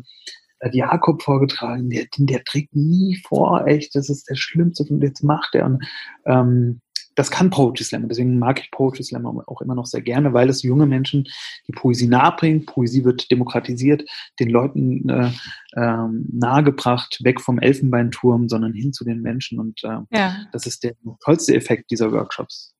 [0.73, 5.55] Jakob vorgetragen, der, der trägt nie vor, echt, das ist der Schlimmste, und jetzt macht
[5.55, 5.65] er.
[5.67, 5.85] Und
[6.27, 6.81] ähm,
[7.15, 8.09] das kann Poetry Slam.
[8.09, 11.27] Deswegen mag ich Poetry Slam auch immer noch sehr gerne, weil es junge Menschen
[11.67, 12.67] die Poesie nahebringt.
[12.67, 15.31] Poesie wird demokratisiert, den Leuten äh,
[15.73, 19.59] äh, nahegebracht, weg vom Elfenbeinturm, sondern hin zu den Menschen.
[19.59, 20.37] Und äh, ja.
[20.53, 20.95] das ist der
[21.25, 22.75] tollste Effekt dieser Workshops.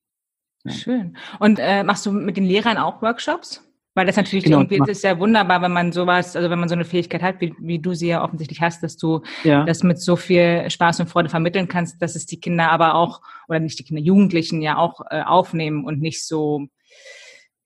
[0.63, 0.71] Ja.
[0.71, 1.17] Schön.
[1.39, 3.63] Und äh, machst du mit den Lehrern auch Workshops?
[3.93, 6.75] Weil das natürlich genau, irgendwie ist ja wunderbar, wenn man sowas, also wenn man so
[6.75, 9.65] eine Fähigkeit hat, wie, wie du sie ja offensichtlich hast, dass du ja.
[9.65, 13.21] das mit so viel Spaß und Freude vermitteln kannst, dass es die Kinder aber auch,
[13.49, 16.67] oder nicht die Kinder, Jugendlichen ja auch äh, aufnehmen und nicht so,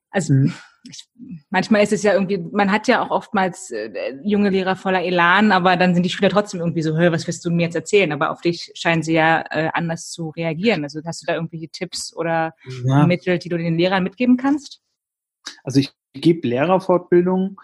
[0.09, 0.53] also mhm.
[0.89, 1.05] ich,
[1.51, 5.51] manchmal ist es ja irgendwie, man hat ja auch oftmals äh, junge Lehrer voller Elan,
[5.51, 8.11] aber dann sind die Schüler trotzdem irgendwie so, hör, was wirst du mir jetzt erzählen?
[8.11, 10.83] Aber auf dich scheinen sie ja äh, anders zu reagieren.
[10.85, 13.05] Also hast du da irgendwelche Tipps oder ja.
[13.05, 14.81] Mittel, die du den Lehrern mitgeben kannst?
[15.63, 17.60] Also ich gebe Lehrerfortbildung.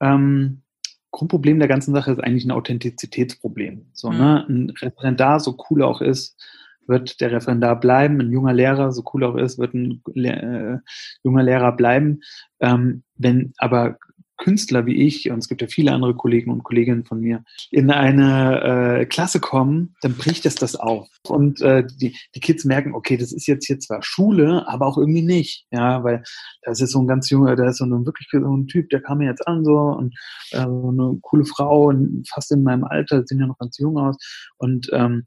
[0.00, 0.62] Ähm,
[1.10, 3.86] Grundproblem der ganzen Sache ist eigentlich ein Authentizitätsproblem.
[3.92, 4.18] So, mhm.
[4.18, 4.46] ne?
[4.48, 6.36] Ein Referendar, so cool auch ist,
[6.86, 8.20] wird der Referendar bleiben.
[8.20, 10.78] Ein junger Lehrer, so cool auch ist, wird ein äh,
[11.22, 12.20] junger Lehrer bleiben.
[12.60, 13.96] Ähm, wenn aber
[14.36, 17.90] Künstler wie ich, und es gibt ja viele andere Kollegen und Kolleginnen von mir, in
[17.90, 21.08] eine äh, Klasse kommen, dann bricht es das auf.
[21.26, 24.98] Und äh, die, die Kids merken, okay, das ist jetzt hier zwar Schule, aber auch
[24.98, 25.66] irgendwie nicht.
[25.70, 26.22] Ja, weil
[26.62, 29.00] das ist so ein ganz junger, da ist so ein wirklich so ein Typ, der
[29.00, 30.14] kam mir jetzt an so und
[30.50, 31.92] äh, so eine coole Frau
[32.28, 34.16] fast in meinem Alter, sehen ja noch ganz jung aus.
[34.58, 35.26] Und ähm,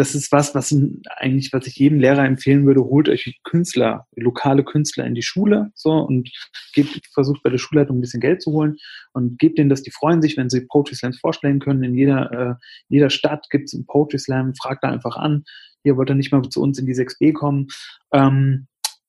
[0.00, 0.74] das ist was, was
[1.18, 5.72] eigentlich, was ich jedem Lehrer empfehlen würde, holt euch Künstler, lokale Künstler in die Schule,
[5.74, 6.30] so, und
[6.72, 8.78] gebt, versucht bei der Schulleitung ein bisschen Geld zu holen
[9.12, 11.84] und gebt denen das, die freuen sich, wenn sie Poetry Slams vorstellen können.
[11.84, 12.54] In jeder, äh,
[12.88, 15.44] jeder Stadt gibt es einen Poetry Slam, fragt da einfach an.
[15.84, 17.66] Ihr wollt dann nicht mal zu uns in die 6b kommen.
[18.14, 18.68] Ähm,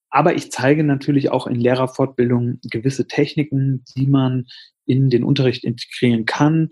[0.09, 4.45] aber ich zeige natürlich auch in Lehrerfortbildung gewisse Techniken, die man
[4.85, 6.67] in den Unterricht integrieren kann,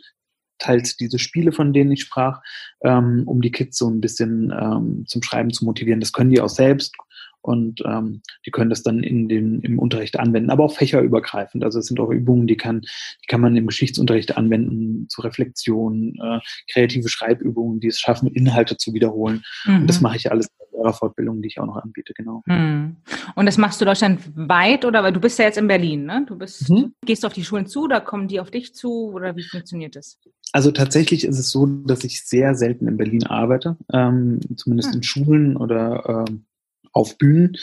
[0.59, 2.41] teils diese Spiele, von denen ich sprach,
[2.83, 5.99] ähm, um die Kids so ein bisschen ähm, zum Schreiben zu motivieren.
[5.99, 6.95] Das können die auch selbst
[7.41, 11.63] und ähm, die können das dann in den, im Unterricht anwenden, aber auch fächerübergreifend.
[11.63, 16.15] Also es sind auch Übungen, die kann, die kann man im Geschichtsunterricht anwenden, zur Reflexion,
[16.21, 16.39] äh,
[16.71, 19.43] kreative Schreibübungen, die es schaffen, Inhalte zu wiederholen.
[19.65, 19.81] Mhm.
[19.81, 20.03] Und das mhm.
[20.03, 22.43] mache ich alles in der Fortbildung, die ich auch noch anbiete, genau.
[22.45, 22.97] Mhm.
[23.35, 26.25] Und das machst du deutschlandweit oder weil du bist ja jetzt in Berlin, ne?
[26.27, 26.93] Du bist, mhm.
[27.05, 29.95] gehst du auf die Schulen zu, da kommen die auf dich zu oder wie funktioniert
[29.95, 30.19] das?
[30.51, 34.95] Also tatsächlich ist es so, dass ich sehr selten in Berlin arbeite, ähm, zumindest hm.
[34.97, 36.45] in Schulen oder ähm,
[36.91, 37.57] auf Bühnen,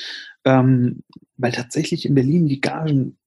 [0.44, 1.02] ähm,
[1.36, 3.18] weil tatsächlich in Berlin die Gagen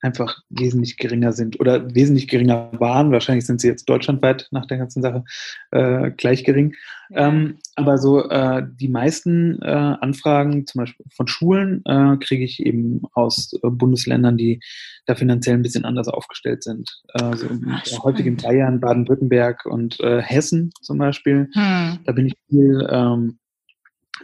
[0.00, 3.10] einfach wesentlich geringer sind oder wesentlich geringer waren.
[3.10, 5.24] Wahrscheinlich sind sie jetzt deutschlandweit nach der ganzen Sache
[5.70, 6.74] äh, gleich gering.
[7.10, 7.28] Ja.
[7.28, 12.64] Ähm, aber so äh, die meisten äh, Anfragen, zum Beispiel von Schulen, äh, kriege ich
[12.64, 14.60] eben aus äh, Bundesländern, die
[15.06, 17.02] da finanziell ein bisschen anders aufgestellt sind.
[17.12, 21.48] Also Ach, häufig in Bayern, Baden-Württemberg und äh, Hessen zum Beispiel.
[21.54, 21.98] Hm.
[22.04, 23.38] Da bin ich viel ähm,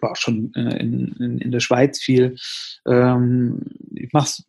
[0.00, 2.36] war auch schon äh, in, in, in der Schweiz viel.
[2.86, 3.62] Ähm,
[3.94, 4.46] ich mache es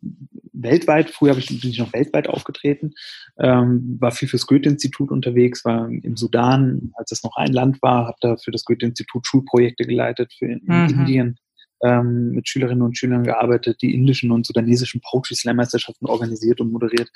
[0.52, 1.10] weltweit.
[1.10, 2.94] Früher ich, bin ich noch weltweit aufgetreten,
[3.38, 8.06] ähm, war viel fürs Goethe-Institut unterwegs, war im Sudan, als es noch ein Land war,
[8.06, 10.88] habe da für das Goethe-Institut Schulprojekte geleitet, für in, mhm.
[10.88, 11.38] Indien
[11.82, 16.72] ähm, mit Schülerinnen und Schülern gearbeitet, die indischen und sudanesischen Poetry Slam Meisterschaften organisiert und
[16.72, 17.10] moderiert,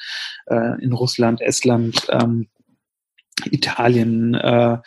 [0.47, 2.49] äh, in Russland, Estland, ähm,
[3.51, 4.79] Italien, äh,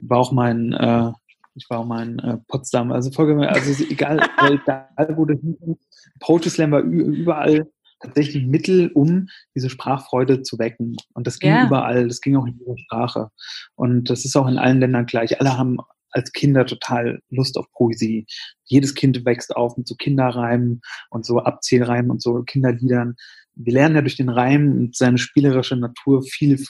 [0.00, 1.12] war auch mein äh,
[1.56, 2.92] ich war auch mal in äh, Potsdam.
[2.92, 5.82] Also folge also egal, egal wo du hinkommst,
[6.20, 7.66] Poetry Slam war überall
[8.00, 10.96] tatsächlich Mittel, um diese Sprachfreude zu wecken.
[11.14, 11.66] Und das ging ja.
[11.66, 13.30] überall, das ging auch in jeder Sprache.
[13.74, 15.40] Und das ist auch in allen Ländern gleich.
[15.40, 15.78] Alle haben
[16.10, 18.26] als Kinder total Lust auf Poesie.
[18.64, 23.16] Jedes Kind wächst auf mit so Kinderreimen und so Abzählreimen und so Kinderliedern.
[23.54, 26.62] Wir lernen ja durch den Reim und seine spielerische Natur viel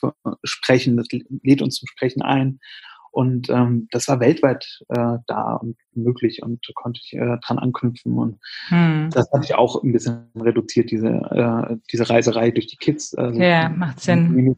[0.44, 0.96] sprechen.
[0.96, 1.09] Das
[1.42, 2.61] lädt uns zum Sprechen ein.
[3.16, 8.18] Und ähm, das war weltweit äh, da und möglich und konnte ich äh, dran anknüpfen.
[8.18, 9.09] Und hm.
[9.11, 13.14] das habe ich auch ein bisschen reduziert, diese, äh, diese Reiserei durch die Kids.
[13.14, 14.57] Also, ja, macht Sinn.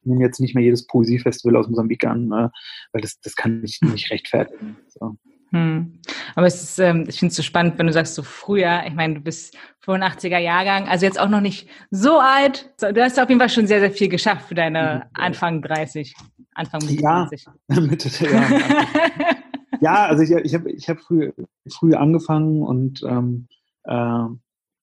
[0.00, 2.48] Ich nehme jetzt nicht mehr jedes Poesiefestival aus Mosambik an, äh,
[2.92, 4.78] weil das, das kann ich nicht rechtfertigen.
[4.88, 5.18] So.
[5.50, 6.00] Hm.
[6.34, 8.94] Aber es ist, ähm, ich finde es so spannend, wenn du sagst, so früher, ich
[8.94, 12.72] meine, du bist 85er Jahrgang, also jetzt auch noch nicht so alt.
[12.80, 16.14] Du hast auf jeden Fall schon sehr, sehr viel geschafft für deine Anfang 30.
[16.54, 17.46] Anfang Mitte ja, 20.
[17.90, 18.60] Mitte der Jahre.
[19.80, 21.32] ja, also ich, ich habe ich hab früh,
[21.70, 23.48] früh angefangen und ähm,
[23.84, 24.26] äh,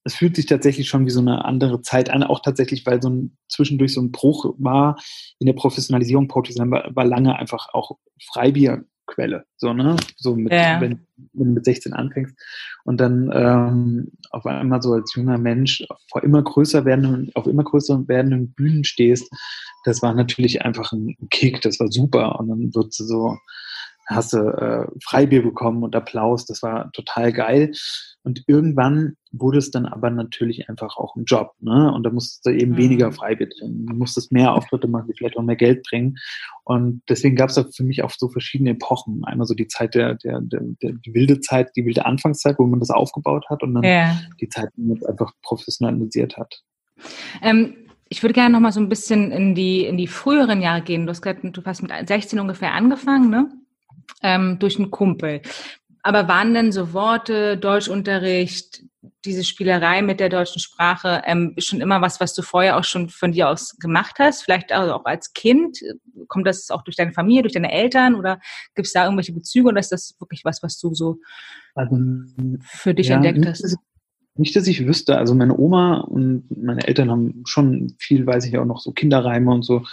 [0.04, 3.10] es fühlt sich tatsächlich schon wie so eine andere Zeit an, auch tatsächlich, weil so
[3.10, 4.98] ein zwischendurch so ein Bruch war
[5.40, 6.28] in der Professionalisierung.
[6.28, 7.98] Poetry war, war lange einfach auch
[9.14, 10.80] Freibierquelle, so ne, so mit, ja.
[10.82, 11.00] wenn,
[11.34, 12.36] wenn, du mit 16 anfängst
[12.84, 17.64] und dann ähm, auf einmal so als junger Mensch vor immer größer werdenden, auf immer
[17.64, 19.30] größer werdenden Bühnen stehst
[19.84, 22.40] das war natürlich einfach ein Kick, das war super.
[22.40, 23.38] Und dann wird so,
[24.10, 27.72] hast du äh, Freibier bekommen und Applaus, das war total geil.
[28.24, 31.92] Und irgendwann wurde es dann aber natürlich einfach auch ein Job, ne?
[31.94, 32.78] Und da musstest du eben mhm.
[32.78, 33.86] weniger Freibier trinken.
[33.86, 36.18] Du musstest mehr Auftritte machen, die vielleicht auch mehr Geld bringen.
[36.64, 39.24] Und deswegen gab es da für mich auch so verschiedene Epochen.
[39.24, 42.66] Einmal so die Zeit der, der, der, der die wilde Zeit, die wilde Anfangszeit, wo
[42.66, 44.20] man das aufgebaut hat und dann ja.
[44.42, 46.62] die Zeit, die man es einfach professionalisiert hat.
[47.42, 47.76] Ähm,
[48.10, 51.06] ich würde gerne noch mal so ein bisschen in die, in die früheren Jahre gehen.
[51.06, 53.50] Du hast gerade, du hast mit 16 ungefähr angefangen, ne?
[54.22, 55.42] Ähm, durch einen Kumpel.
[56.02, 58.84] Aber waren denn so Worte, Deutschunterricht,
[59.26, 63.10] diese Spielerei mit der deutschen Sprache ähm, schon immer was, was du vorher auch schon
[63.10, 64.44] von dir aus gemacht hast?
[64.44, 65.80] Vielleicht auch als Kind?
[66.28, 68.40] Kommt das auch durch deine Familie, durch deine Eltern oder
[68.76, 71.20] gibt es da irgendwelche Bezüge oder ist das wirklich was, was du so
[71.76, 71.98] also,
[72.62, 73.78] für dich ja, entdeckt hast?
[74.36, 75.18] Nicht, dass ich wüsste.
[75.18, 79.52] Also meine Oma und meine Eltern haben schon viel, weiß ich auch noch, so Kinderreime
[79.52, 79.84] und so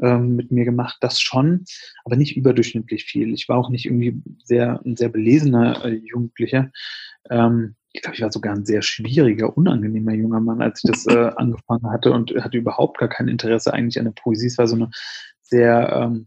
[0.00, 0.98] ähm, mit mir gemacht.
[1.00, 1.64] Das schon,
[2.04, 3.34] aber nicht überdurchschnittlich viel.
[3.34, 6.70] Ich war auch nicht irgendwie sehr, ein sehr belesener äh, Jugendlicher.
[7.30, 11.06] Ähm, ich glaube, ich war sogar ein sehr schwieriger, unangenehmer junger Mann, als ich das
[11.06, 14.46] äh, angefangen hatte und hatte überhaupt gar kein Interesse eigentlich an der Poesie.
[14.46, 14.90] Es war so eine
[15.42, 16.26] sehr, ähm,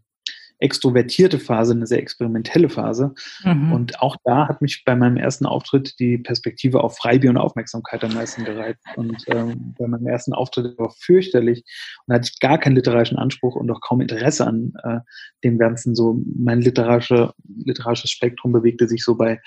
[0.59, 3.13] extrovertierte Phase, eine sehr experimentelle Phase.
[3.43, 3.71] Mhm.
[3.71, 8.03] Und auch da hat mich bei meinem ersten Auftritt die Perspektive auf Freibier und Aufmerksamkeit
[8.03, 8.83] am meisten gereizt.
[8.95, 11.63] Und ähm, bei meinem ersten Auftritt war fürchterlich
[12.05, 14.99] und hatte ich gar keinen literarischen Anspruch und auch kaum Interesse an äh,
[15.43, 15.95] dem Ganzen.
[15.95, 19.39] So mein literarische, literarisches Spektrum bewegte sich so bei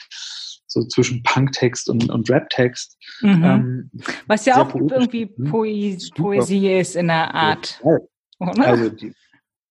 [0.67, 2.97] so zwischen Punktext und, und Raptext.
[3.21, 3.45] Mhm.
[3.45, 3.91] Ähm,
[4.27, 7.81] Was ja auch irgendwie Poesie, Poesie ist in der Art.
[7.85, 7.99] Ja.
[8.65, 9.13] Also die,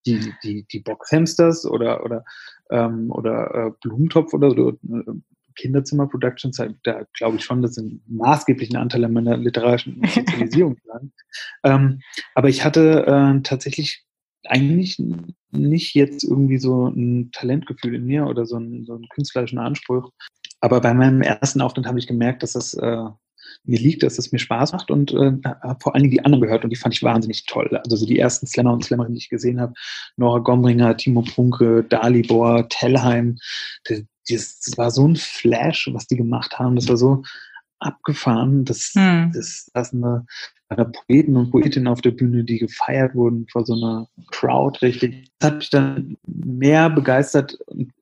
[0.06, 2.24] die, die, die Boxhamsters oder, oder,
[2.70, 5.14] ähm, oder äh, Blumentopf oder so, äh,
[5.56, 10.78] Kinderzimmer Productions, da glaube ich schon, das sind maßgeblichen Anteil an meiner literarischen Sozialisierung.
[11.64, 12.02] ähm,
[12.36, 14.06] aber ich hatte äh, tatsächlich
[14.48, 14.98] eigentlich
[15.52, 20.12] nicht jetzt irgendwie so ein Talentgefühl in mir oder so, ein, so einen künstlerischen Anspruch.
[20.62, 23.06] Aber bei meinem ersten Auftritt habe ich gemerkt, dass das äh,
[23.64, 26.42] mir liegt, dass es mir Spaß macht und äh, habe vor allen Dingen die anderen
[26.42, 27.70] gehört und die fand ich wahnsinnig toll.
[27.84, 29.74] Also so die ersten Slammer und Slammerinnen, die ich gesehen habe,
[30.18, 33.38] Nora Gombringer, Timo Punke, Dalibor, Tellheim,
[33.86, 36.76] das, das war so ein Flash, was die gemacht haben.
[36.76, 37.24] Das war so
[37.82, 38.66] abgefahren.
[38.66, 39.32] Das, hm.
[39.34, 40.26] das, das eine,
[40.70, 45.32] eine Poeten und Poetinnen auf der Bühne, die gefeiert wurden vor so einer Crowd, richtig.
[45.40, 47.58] Das hat mich dann mehr begeistert.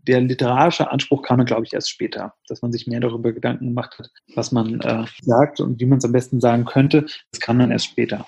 [0.09, 3.67] Der literarische Anspruch kam dann, glaube ich, erst später, dass man sich mehr darüber Gedanken
[3.67, 7.05] gemacht hat, was man äh, sagt und wie man es am besten sagen könnte.
[7.31, 8.25] Das kam dann erst später.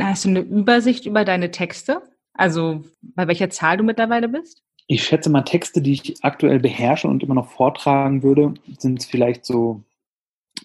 [0.00, 2.00] Hast du eine Übersicht über deine Texte?
[2.32, 4.62] Also bei welcher Zahl du mittlerweile bist?
[4.86, 9.44] Ich schätze mal, Texte, die ich aktuell beherrsche und immer noch vortragen würde, sind vielleicht
[9.44, 9.82] so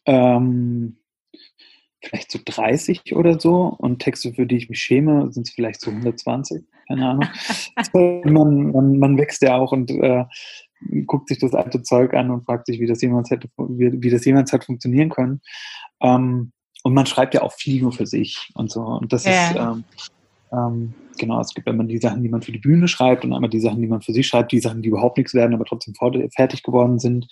[0.06, 0.96] ähm,
[2.04, 3.76] vielleicht so 30 oder so.
[3.78, 6.64] Und Texte, für die ich mich schäme, sind es vielleicht so 120.
[6.88, 7.28] Keine Ahnung.
[8.26, 10.26] man, man, man, wächst ja auch und äh,
[11.06, 14.10] guckt sich das alte Zeug an und fragt sich, wie das jemals hätte, wie, wie
[14.10, 15.42] das jemals hat funktionieren können.
[16.02, 16.52] Ähm,
[16.84, 18.82] und man schreibt ja auch viel nur für sich und so.
[18.82, 19.50] Und das ja.
[19.50, 19.84] ist, ähm,
[20.54, 23.50] ähm, genau, es gibt immer die Sachen, die man für die Bühne schreibt und einmal
[23.50, 25.96] die Sachen, die man für sich schreibt, die Sachen, die überhaupt nichts werden, aber trotzdem
[25.96, 27.28] fertig geworden sind,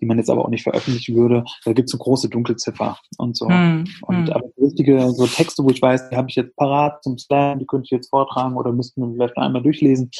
[0.00, 1.44] die man jetzt aber auch nicht veröffentlichen würde.
[1.64, 3.48] Da gibt es eine große Dunkelziffer und so.
[3.48, 4.32] Hm, und hm.
[4.32, 7.66] aber richtige so Texte, wo ich weiß, die habe ich jetzt parat zum Slam, die
[7.66, 10.10] könnte ich jetzt vortragen oder müssten wir vielleicht noch einmal durchlesen.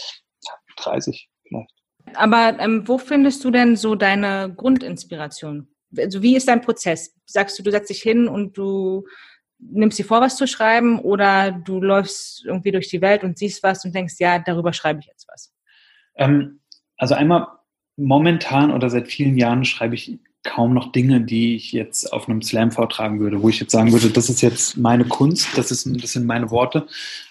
[0.78, 1.70] 30 vielleicht.
[2.14, 5.68] Aber ähm, wo findest du denn so deine Grundinspiration?
[5.96, 7.14] Also wie ist dein Prozess?
[7.24, 9.04] Sagst du, du setzt dich hin und du
[9.58, 13.62] nimmst dir vor, was zu schreiben oder du läufst irgendwie durch die Welt und siehst
[13.62, 15.52] was und denkst, ja, darüber schreibe ich jetzt was?
[16.16, 16.60] Ähm,
[16.96, 17.46] also einmal
[17.96, 22.40] momentan oder seit vielen Jahren schreibe ich kaum noch Dinge, die ich jetzt auf einem
[22.40, 25.86] Slam vortragen würde, wo ich jetzt sagen würde, das ist jetzt meine Kunst, das, ist,
[26.02, 26.86] das sind meine Worte.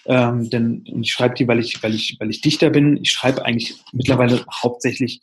[0.06, 2.98] Ähm, denn ich schreibe die, weil ich, weil ich, weil ich Dichter bin.
[2.98, 5.22] Ich schreibe eigentlich mittlerweile hauptsächlich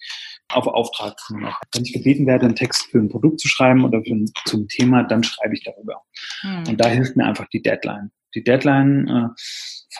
[0.48, 1.16] auf Auftrag.
[1.30, 4.66] Wenn ich gebeten werde, einen Text für ein Produkt zu schreiben oder für ein, zum
[4.68, 6.02] Thema, dann schreibe ich darüber.
[6.40, 6.64] Hm.
[6.68, 8.10] Und da hilft mir einfach die Deadline.
[8.34, 9.28] Die Deadline, äh,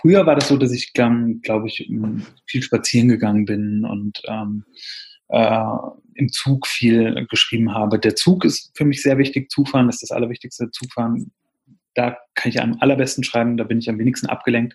[0.01, 1.89] früher war das so, dass ich, glaube glaub ich,
[2.47, 4.65] viel spazieren gegangen bin und ähm,
[5.29, 5.65] äh,
[6.15, 7.99] im Zug viel geschrieben habe.
[7.99, 9.51] Der Zug ist für mich sehr wichtig.
[9.51, 10.71] Zugfahren ist das Allerwichtigste.
[10.71, 11.33] Zugfahren,
[11.95, 14.75] da kann ich am allerbesten schreiben, da bin ich am wenigsten abgelenkt.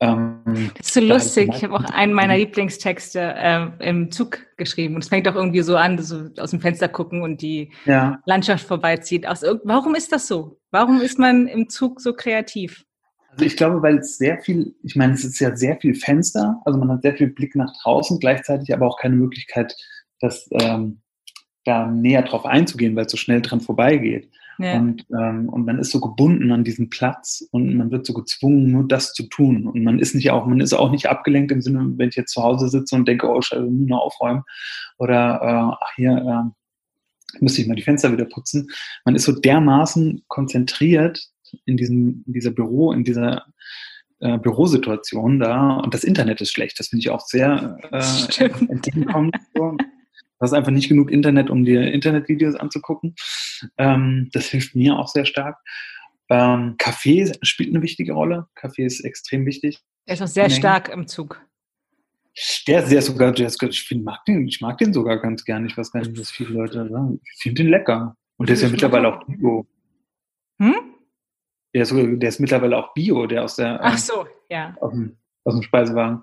[0.00, 1.50] Ähm, das ist so lustig.
[1.54, 4.94] Ich habe auch einen meiner Lieblingstexte äh, im Zug geschrieben.
[4.94, 8.20] Und es fängt auch irgendwie so an, so aus dem Fenster gucken und die ja.
[8.26, 9.26] Landschaft vorbeizieht.
[9.26, 10.58] Aus, warum ist das so?
[10.70, 12.84] Warum ist man im Zug so kreativ?
[13.30, 16.60] Also ich glaube, weil es sehr viel, ich meine, es ist ja sehr viel Fenster,
[16.64, 19.76] also man hat sehr viel Blick nach draußen, gleichzeitig aber auch keine Möglichkeit,
[20.20, 21.00] das ähm,
[21.64, 24.30] da näher drauf einzugehen, weil es so schnell dran vorbeigeht.
[24.58, 24.78] Ja.
[24.78, 28.70] Und, ähm, und man ist so gebunden an diesen Platz und man wird so gezwungen,
[28.70, 29.66] nur das zu tun.
[29.66, 32.32] Und man ist nicht auch, man ist auch nicht abgelenkt im Sinne, wenn ich jetzt
[32.32, 34.42] zu Hause sitze und denke, oh, scheiße, nur aufräumen
[34.98, 38.68] oder äh, ach hier, äh, müsste ich mal die Fenster wieder putzen.
[39.04, 41.30] Man ist so dermaßen konzentriert
[41.64, 43.46] in diesem, in dieser Büro, in dieser
[44.20, 46.78] äh, Bürosituation da und das Internet ist schlecht.
[46.78, 49.36] Das finde ich auch sehr äh, entgegenkommend.
[49.54, 49.76] Du
[50.40, 53.14] hast einfach nicht genug Internet, um dir Internetvideos anzugucken.
[53.76, 55.58] Ähm, das hilft mir auch sehr stark.
[56.30, 58.46] Ähm, Kaffee spielt eine wichtige Rolle.
[58.54, 59.80] Kaffee ist extrem wichtig.
[60.06, 61.44] Er ist auch sehr stark im Zug.
[62.66, 65.66] Der, der sogar, der ist, ich, mag den, ich mag den sogar ganz gerne.
[65.66, 67.20] Ich weiß gar nicht, was viele Leute sagen.
[67.34, 68.16] Ich finde den lecker.
[68.36, 69.66] Und der ist ja mittlerweile auch Bio.
[70.58, 70.94] Hm?
[71.74, 74.74] Der ist, der ist mittlerweile auch Bio, der aus der Ach ähm, so, ja.
[74.80, 76.22] aus, dem, aus dem Speisewagen.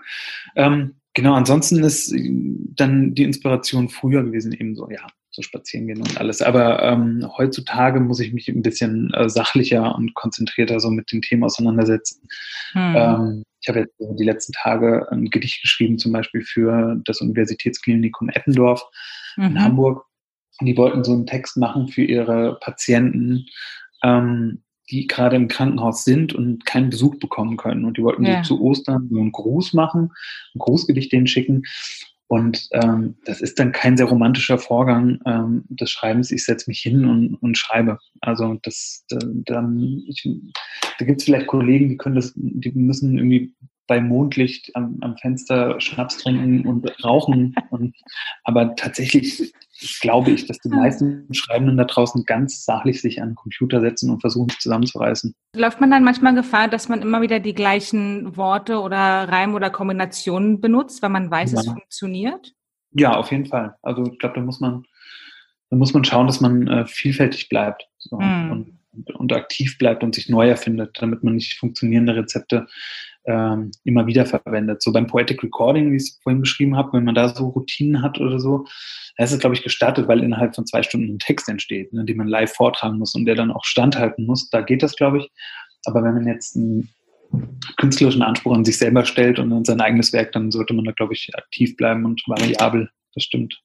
[0.56, 6.00] Ähm, genau, ansonsten ist dann die Inspiration früher gewesen, eben so, ja, so spazieren gehen
[6.00, 6.42] und alles.
[6.42, 11.22] Aber ähm, heutzutage muss ich mich ein bisschen äh, sachlicher und konzentrierter so mit den
[11.22, 12.28] Themen auseinandersetzen.
[12.74, 12.96] Hm.
[12.96, 18.30] Ähm, ich habe jetzt die letzten Tage ein Gedicht geschrieben, zum Beispiel für das Universitätsklinikum
[18.30, 18.84] Eppendorf
[19.36, 19.46] mhm.
[19.46, 20.06] in Hamburg.
[20.62, 23.46] Die wollten so einen Text machen für ihre Patienten,
[24.04, 27.86] ähm, die gerade im Krankenhaus sind und keinen Besuch bekommen können.
[27.86, 28.44] Und die wollten ja.
[28.44, 30.12] zu Ostern so einen Gruß machen,
[30.56, 31.64] ein Grußgedicht denen schicken.
[32.28, 36.32] Und ähm, das ist dann kein sehr romantischer Vorgang ähm, des Schreibens.
[36.32, 38.00] Ich setze mich hin und, und schreibe.
[38.20, 40.30] Also das, dann, ich,
[41.00, 43.54] da gibt es vielleicht Kollegen, die können das, die müssen irgendwie
[43.88, 47.56] bei Mondlicht am, am Fenster Schnaps trinken und rauchen.
[47.70, 47.96] Und,
[48.44, 49.54] aber tatsächlich
[50.02, 54.10] glaube ich, dass die meisten Schreibenden da draußen ganz sachlich sich an den Computer setzen
[54.10, 55.36] und versuchen, sich zusammenzureißen.
[55.56, 59.70] Läuft man dann manchmal Gefahr, dass man immer wieder die gleichen Worte oder Reim oder
[59.70, 61.60] Kombinationen benutzt, weil man weiß, ja.
[61.60, 62.54] es funktioniert?
[62.92, 63.76] Ja, auf jeden Fall.
[63.82, 64.84] Also ich glaube, da muss man,
[65.70, 68.52] da muss man schauen, dass man äh, vielfältig bleibt so, hm.
[68.52, 72.68] und, und, und, aktiv bleibt und sich neu erfindet, damit man nicht funktionierende Rezepte
[73.28, 74.82] ähm, immer wieder verwendet.
[74.82, 78.02] So beim Poetic Recording, wie ich es vorhin beschrieben habe, wenn man da so Routinen
[78.02, 78.66] hat oder so,
[79.18, 82.06] da ist es, glaube ich, gestattet, weil innerhalb von zwei Stunden ein Text entsteht, ne,
[82.06, 84.50] den man live vortragen muss und der dann auch standhalten muss.
[84.50, 85.30] Da geht das, glaube ich.
[85.86, 86.90] Aber wenn man jetzt einen
[87.78, 90.92] künstlerischen Anspruch an sich selber stellt und an sein eigenes Werk, dann sollte man da,
[90.92, 93.62] glaube ich, aktiv bleiben und variabel das stimmt.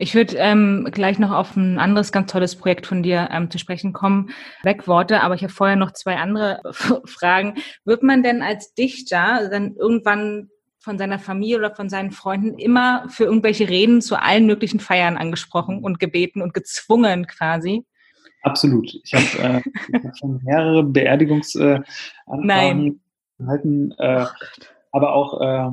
[0.00, 3.58] Ich würde ähm, gleich noch auf ein anderes ganz tolles Projekt von dir ähm, zu
[3.58, 4.30] sprechen kommen.
[4.64, 6.60] Wegworte, aber ich habe vorher noch zwei andere
[7.04, 7.54] Fragen.
[7.84, 10.48] Wird man denn als Dichter dann irgendwann
[10.80, 15.16] von seiner Familie oder von seinen Freunden immer für irgendwelche Reden zu allen möglichen Feiern
[15.16, 17.84] angesprochen und gebeten und gezwungen quasi?
[18.42, 18.92] Absolut.
[19.04, 19.60] Ich habe äh,
[20.04, 22.94] hab schon mehrere Beerdigungsanfragen äh,
[23.38, 24.26] gehalten, äh,
[24.90, 25.70] aber auch, äh,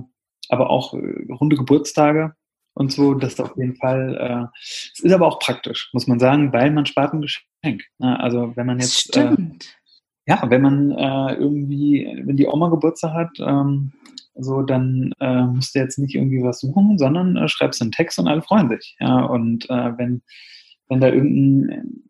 [0.50, 2.36] aber auch äh, runde Geburtstage
[2.76, 3.16] und so.
[3.16, 6.72] Das ist auf jeden Fall, äh, es ist aber auch praktisch, muss man sagen, weil
[6.72, 7.84] man spart ein Geschenk.
[7.98, 8.20] Ne?
[8.20, 9.36] Also wenn man jetzt, äh,
[10.28, 13.94] ja, wenn man äh, irgendwie, wenn die Oma Geburtstag hat, ähm,
[14.38, 18.20] so, dann äh, musst du jetzt nicht irgendwie was suchen, sondern äh, schreibst einen Text
[18.20, 18.98] und alle freuen sich.
[19.00, 20.22] Ja, und äh, wenn,
[20.90, 22.04] wenn da irgendein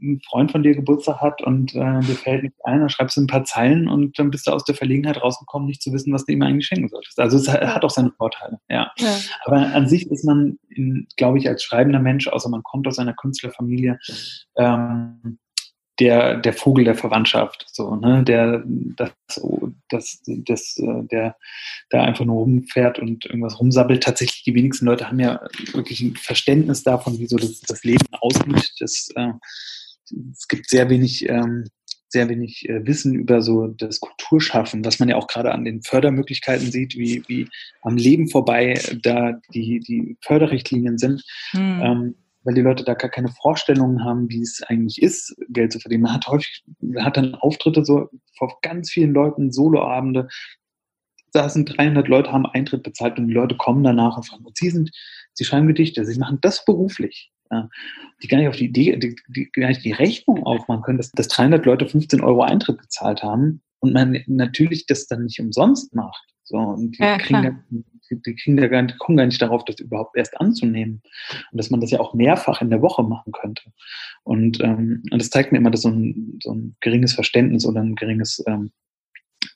[0.00, 3.22] ein Freund von dir Geburtstag hat und äh, dir fällt nichts ein, dann schreibst du
[3.22, 6.24] ein paar Zeilen und dann bist du aus der Verlegenheit rausgekommen, nicht zu wissen, was
[6.24, 7.18] du ihm eigentlich schenken solltest.
[7.18, 8.92] Also es hat auch seine Vorteile, ja.
[8.98, 9.16] ja.
[9.44, 10.58] Aber an sich ist man,
[11.16, 13.98] glaube ich, als schreibender Mensch, außer man kommt aus einer Künstlerfamilie,
[14.56, 15.38] ähm,
[16.00, 18.62] der, der Vogel der Verwandtschaft, so, ne, der,
[18.96, 19.10] das,
[19.88, 21.36] das, das, äh, der
[21.90, 24.02] da einfach nur rumfährt und irgendwas rumsabbelt.
[24.02, 25.40] Tatsächlich, die wenigsten Leute haben ja
[25.72, 28.72] wirklich ein Verständnis davon, wie so das, das Leben aussieht.
[28.78, 29.32] Das, äh,
[30.32, 31.64] es gibt sehr wenig, ähm,
[32.08, 35.82] sehr wenig äh, Wissen über so das Kulturschaffen, was man ja auch gerade an den
[35.82, 37.48] Fördermöglichkeiten sieht, wie, wie
[37.82, 41.22] am Leben vorbei da die, die Förderrichtlinien sind.
[41.50, 41.80] Hm.
[41.82, 45.80] Ähm, weil die Leute da gar keine Vorstellungen haben, wie es eigentlich ist, Geld zu
[45.80, 46.04] verdienen.
[46.04, 50.28] Man hat häufig, man hat dann Auftritte so vor ganz vielen Leuten, Soloabende,
[51.32, 54.56] da sind 300 Leute, haben Eintritt bezahlt und die Leute kommen danach und fragen, und
[54.56, 54.90] Sie sind,
[55.34, 57.30] Sie schreiben Gedichte, Sie machen das beruflich
[58.22, 61.10] die gar nicht auf die Idee, die, die gar nicht die Rechnung aufmachen können, dass,
[61.12, 65.94] dass 300 Leute 15 Euro Eintritt bezahlt haben und man natürlich das dann nicht umsonst
[65.94, 66.24] macht.
[66.48, 67.50] So, und die, ja, kriegen, da,
[68.10, 71.02] die, die kriegen da gar nicht, kommen gar nicht darauf, das überhaupt erst anzunehmen.
[71.52, 73.64] Und dass man das ja auch mehrfach in der Woche machen könnte.
[74.24, 77.82] Und, ähm, und das zeigt mir immer, dass so ein, so ein geringes Verständnis oder
[77.82, 78.70] ein geringes ähm,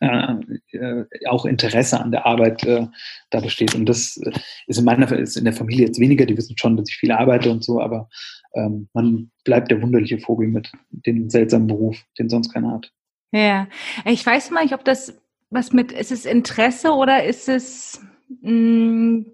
[0.00, 0.34] äh,
[0.72, 2.86] äh, auch Interesse an der Arbeit äh,
[3.30, 3.74] da besteht.
[3.74, 4.20] Und das
[4.66, 7.12] ist in meiner ist in der Familie jetzt weniger, die wissen schon, dass ich viel
[7.12, 8.10] arbeite und so, aber
[8.54, 12.92] ähm, man bleibt der wunderliche Vogel mit dem seltsamen Beruf, den sonst keiner hat.
[13.32, 13.66] Ja,
[14.04, 15.21] ich weiß mal nicht, ob das
[15.52, 19.26] was mit, ist es Interesse oder ist es mh, hm,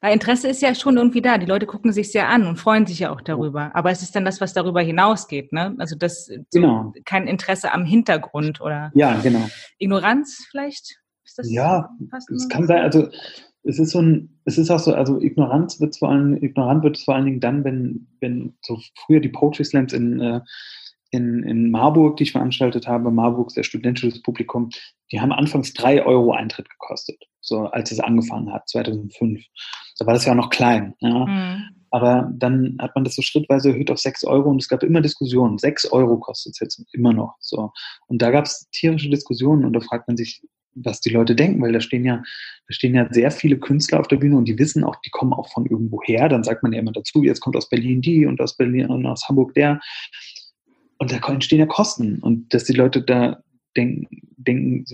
[0.00, 1.38] weil Interesse ist ja schon irgendwie da.
[1.38, 3.74] Die Leute gucken sich sehr an und freuen sich ja auch darüber.
[3.74, 5.74] Aber es ist dann das, was darüber hinausgeht, ne?
[5.78, 6.92] Also das genau.
[7.04, 9.48] kein Interesse am Hintergrund oder ja, genau.
[9.78, 11.00] Ignoranz vielleicht?
[11.44, 11.88] ja,
[12.28, 12.82] es kann sein.
[12.82, 13.08] Also
[13.64, 16.96] es ist so ein, es ist auch so, also Ignoranz wird vor allem, ignorant wird
[16.96, 20.40] es vor allen Dingen dann, wenn, wenn so früher die Poetry Slams in äh,
[21.10, 24.70] in, in Marburg, die ich veranstaltet habe, Marburg, sehr studentisches Publikum,
[25.10, 29.42] die haben anfangs drei Euro Eintritt gekostet, so als es angefangen hat, 2005.
[29.98, 30.94] Da war das ja noch klein.
[31.00, 31.26] Ja.
[31.26, 31.62] Mhm.
[31.90, 35.00] Aber dann hat man das so schrittweise erhöht auf sechs Euro und es gab immer
[35.00, 35.56] Diskussionen.
[35.56, 37.36] Sechs Euro kostet es jetzt immer noch.
[37.40, 37.72] So.
[38.06, 40.42] Und da gab es tierische Diskussionen und da fragt man sich,
[40.74, 44.08] was die Leute denken, weil da stehen ja, da stehen ja sehr viele Künstler auf
[44.08, 46.28] der Bühne und die wissen auch, die kommen auch von irgendwo her.
[46.28, 49.06] Dann sagt man ja immer dazu, jetzt kommt aus Berlin die und aus Berlin und
[49.06, 49.80] aus Hamburg der.
[50.98, 52.18] Und da entstehen ja Kosten.
[52.20, 53.42] Und dass die Leute da
[53.76, 54.84] denken, denken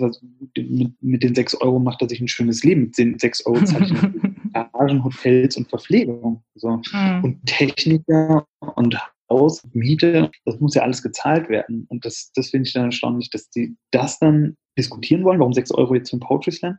[0.56, 2.82] mit, mit den sechs Euro macht er sich ein schönes Leben.
[2.82, 3.92] Mit den sechs Euro zahle ich
[4.52, 6.42] Garagen, Hotels und Verpflegung.
[6.54, 6.80] So.
[6.92, 7.24] Mhm.
[7.24, 8.96] Und Techniker und
[9.30, 11.86] Haus, Miete, das muss ja alles gezahlt werden.
[11.88, 15.70] Und das, das finde ich dann erstaunlich, dass die das dann diskutieren wollen, warum sechs
[15.70, 16.76] Euro jetzt für ein Poetry Slam,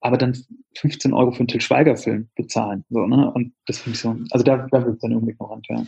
[0.00, 0.36] aber dann
[0.78, 2.84] 15 Euro für einen Till Schweiger-Film bezahlen.
[2.90, 3.30] So, ne?
[3.32, 5.84] Und das finde ich so, also da, da wird es dann irgendwie ignorant, ja.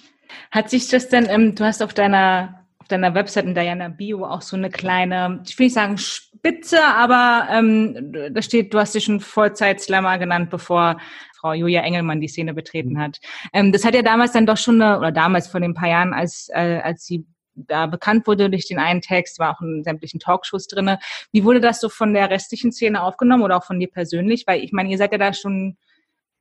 [0.51, 4.27] Hat sich das denn, ähm, du hast auf deiner auf deiner Website in deiner Bio
[4.27, 8.95] auch so eine kleine, ich will nicht sagen Spitze, aber ähm, da steht, du hast
[8.95, 11.01] dich schon Vollzeit-Slammer genannt, bevor
[11.41, 13.21] Frau Julia Engelmann die Szene betreten hat.
[13.55, 16.13] Ähm, das hat ja damals dann doch schon eine, oder damals vor den paar Jahren,
[16.13, 20.21] als, äh, als sie da bekannt wurde durch den einen Text, war auch in sämtlichen
[20.21, 20.99] Talkshows drinne.
[21.33, 24.45] Wie wurde das so von der restlichen Szene aufgenommen oder auch von dir persönlich?
[24.47, 25.79] Weil ich meine, ihr seid ja da schon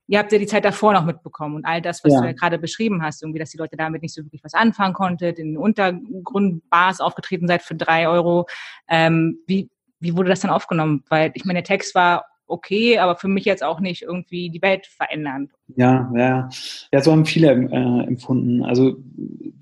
[0.07, 2.21] ihr habt ja die Zeit davor noch mitbekommen und all das, was ja.
[2.21, 4.93] du ja gerade beschrieben hast, irgendwie, dass die Leute damit nicht so wirklich was anfangen
[4.93, 8.47] konnten, in den Untergrundbars aufgetreten seid für drei Euro.
[8.87, 11.03] Ähm, wie, wie wurde das dann aufgenommen?
[11.09, 14.61] Weil ich meine, der Text war okay, aber für mich jetzt auch nicht irgendwie die
[14.61, 15.49] Welt verändern.
[15.75, 16.49] Ja, ja,
[16.91, 18.63] ja, so haben viele äh, empfunden.
[18.63, 18.97] Also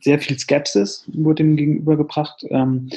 [0.02, 2.90] sehr viel Skepsis wurde dem gegenübergebracht, ähm,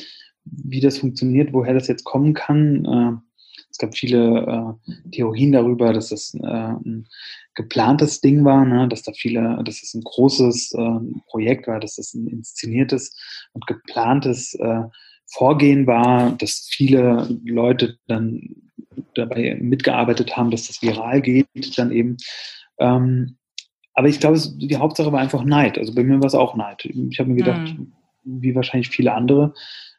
[0.44, 2.84] wie das funktioniert, woher das jetzt kommen kann.
[2.84, 3.33] Äh,
[3.74, 7.08] es gab viele äh, Theorien darüber, dass das äh, ein
[7.56, 8.86] geplantes Ding war, ne?
[8.86, 13.16] dass da viele, dass es ein großes äh, Projekt war, dass das ein inszeniertes
[13.52, 14.82] und geplantes äh,
[15.26, 18.42] Vorgehen war, dass viele Leute dann
[19.16, 22.16] dabei mitgearbeitet haben, dass das viral geht, dann eben.
[22.78, 23.38] Ähm,
[23.94, 25.78] aber ich glaube, die Hauptsache war einfach Neid.
[25.78, 26.84] Also bei mir war es auch Neid.
[26.84, 27.92] Ich habe mir gedacht, mhm.
[28.22, 29.52] wie wahrscheinlich viele andere,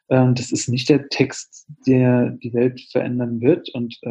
[0.08, 3.68] das ist nicht der Text, der die Welt verändern wird.
[3.70, 4.08] Und äh,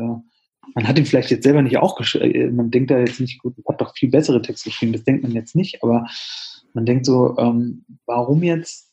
[0.74, 2.36] man hat ihn vielleicht jetzt selber nicht auch geschrieben.
[2.36, 4.94] Äh, man denkt da jetzt nicht, gut, ich habe doch viel bessere Texte geschrieben.
[4.94, 5.84] Das denkt man jetzt nicht.
[5.84, 6.06] Aber
[6.74, 8.92] man denkt so, ähm, warum jetzt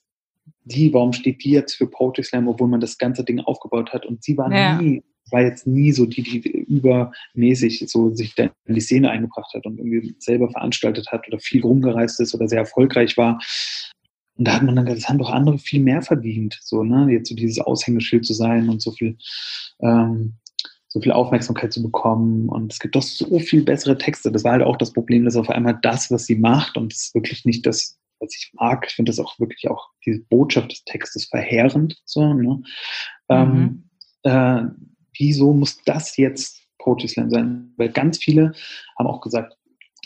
[0.64, 4.07] die, warum steht die jetzt für Poetry Slam, obwohl man das ganze Ding aufgebaut hat?
[4.07, 4.80] Und sie war ja.
[4.80, 9.66] nie war jetzt nie so die, die übermäßig so sich in die Szene eingebracht hat
[9.66, 13.40] und irgendwie selber veranstaltet hat oder viel rumgereist ist oder sehr erfolgreich war.
[14.36, 17.12] Und da hat man dann gesagt, das haben doch andere viel mehr verdient, so, ne,
[17.12, 19.18] jetzt so dieses Aushängeschild zu sein und so viel,
[19.80, 20.34] ähm,
[20.88, 22.48] so viel Aufmerksamkeit zu bekommen.
[22.48, 24.32] Und es gibt doch so viel bessere Texte.
[24.32, 27.04] Das war halt auch das Problem, dass auf einmal das, was sie macht, und das
[27.04, 28.86] ist wirklich nicht das, was ich mag.
[28.88, 32.62] Ich finde das auch wirklich auch, diese Botschaft des Textes verheerend, so, ne.
[33.28, 33.84] Ähm, mhm.
[34.24, 34.70] Ähm, äh,
[35.18, 37.72] wieso muss das jetzt Poetry Slam sein?
[37.76, 38.52] Weil ganz viele
[38.98, 39.56] haben auch gesagt,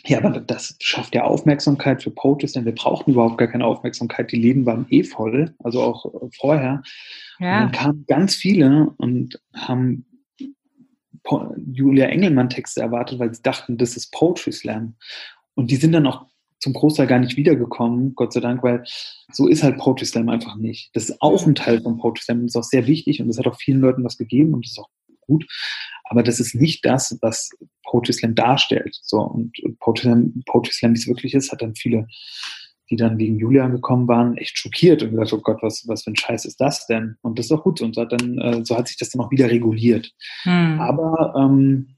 [0.06, 4.30] ja, aber das schafft ja Aufmerksamkeit für Poetry denn wir brauchten überhaupt gar keine Aufmerksamkeit.
[4.32, 6.82] Die Läden waren eh voll, also auch äh, vorher.
[7.38, 7.64] Ja.
[7.64, 10.06] Und dann kamen ganz viele und haben
[11.72, 14.94] Julia Engelmann Texte erwartet, weil sie dachten, das ist Poetry Slam.
[15.54, 16.26] Und die sind dann auch
[16.60, 18.84] zum Großteil gar nicht wiedergekommen, Gott sei Dank, weil
[19.32, 20.90] so ist halt Poetry Slam einfach nicht.
[20.94, 23.38] Das ist auch ein Teil von Poetry Slam und ist auch sehr wichtig und das
[23.38, 24.88] hat auch vielen Leuten was gegeben und das ist auch
[25.20, 25.46] gut.
[26.08, 27.50] Aber das ist nicht das, was
[27.84, 28.96] Poetry Slam darstellt.
[29.02, 32.06] So, und Poetry Slam, Poetry Slam, wie es wirklich ist, hat dann viele,
[32.90, 36.10] die dann wegen Julian gekommen waren, echt schockiert und gesagt, oh Gott, was, was für
[36.10, 37.16] ein Scheiß ist das denn?
[37.22, 37.84] Und das ist auch gut so.
[37.84, 40.12] Und so hat, dann, äh, so hat sich das dann auch wieder reguliert.
[40.42, 40.80] Hm.
[40.80, 41.96] Aber ähm,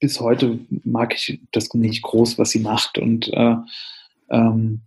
[0.00, 2.98] bis heute mag ich das nicht groß, was sie macht.
[2.98, 3.56] Und äh,
[4.30, 4.82] ähm,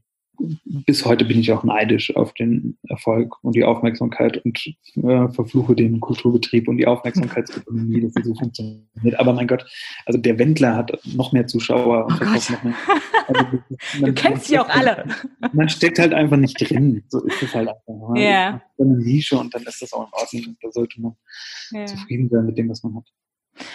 [0.63, 4.57] bis heute bin ich auch neidisch auf den Erfolg und die Aufmerksamkeit und
[4.95, 9.19] äh, verfluche den Kulturbetrieb und die Aufmerksamkeitsökonomie, dass sie so funktioniert.
[9.19, 9.65] Aber mein Gott,
[10.05, 12.75] also der Wendler hat noch mehr Zuschauer und oh noch mehr.
[13.27, 13.43] Also,
[13.99, 15.05] man, du kennst sie auch alle.
[15.53, 17.03] Man steckt halt einfach nicht drin.
[17.07, 18.15] So ist es halt einfach.
[18.15, 18.21] Ja.
[18.21, 18.61] Yeah.
[18.79, 20.57] Eine Nische und dann ist das auch in Ordnung.
[20.61, 21.15] Da sollte man
[21.73, 21.85] yeah.
[21.85, 23.05] zufrieden sein mit dem, was man hat.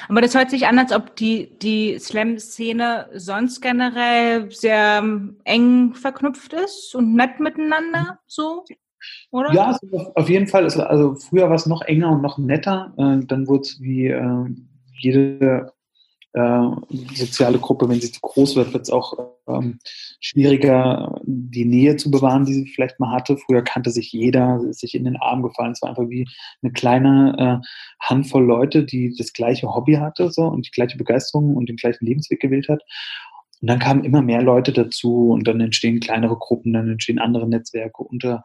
[0.08, 5.94] Aber das hört sich an, als ob die, die Slam-Szene sonst generell sehr ähm, eng
[5.94, 8.64] verknüpft ist und nett miteinander, so,
[9.30, 9.52] oder?
[9.52, 10.64] Ja, also auf jeden Fall.
[10.64, 12.92] Also früher war es noch enger und noch netter.
[12.96, 14.46] Äh, dann wurde es wie äh,
[15.00, 15.73] jede
[16.34, 16.68] äh,
[17.14, 19.14] soziale Gruppe, wenn sie zu groß wird, wird es auch
[19.46, 19.78] ähm,
[20.20, 23.36] schwieriger, die Nähe zu bewahren, die sie vielleicht mal hatte.
[23.36, 25.72] Früher kannte sich jeder, ist sich in den Arm gefallen.
[25.72, 26.26] Es war einfach wie
[26.62, 27.66] eine kleine äh,
[28.00, 32.04] Handvoll Leute, die das gleiche Hobby hatte so, und die gleiche Begeisterung und den gleichen
[32.04, 32.82] Lebensweg gewählt hat.
[33.60, 37.48] Und dann kamen immer mehr Leute dazu und dann entstehen kleinere Gruppen, dann entstehen andere
[37.48, 38.42] Netzwerke unter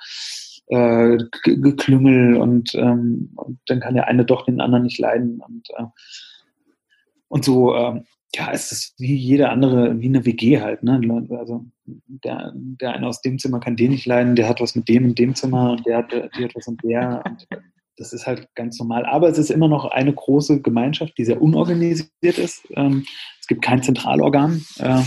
[0.67, 5.41] äh, Geklüngel und, ähm, und dann kann der eine doch den anderen nicht leiden.
[5.41, 5.85] Und äh,
[7.29, 8.03] und so, ähm,
[8.35, 11.27] ja, es ist wie jede andere, wie eine WG halt, ne?
[11.31, 11.65] Also
[12.07, 15.05] der, der eine aus dem Zimmer kann den nicht leiden, der hat was mit dem
[15.05, 17.23] in dem Zimmer und der hat, die hat was mit der.
[17.25, 17.47] Und
[17.97, 19.05] das ist halt ganz normal.
[19.05, 22.67] Aber es ist immer noch eine große Gemeinschaft, die sehr unorganisiert ist.
[22.75, 23.05] Ähm,
[23.41, 24.63] es gibt kein Zentralorgan.
[24.77, 25.01] Äh,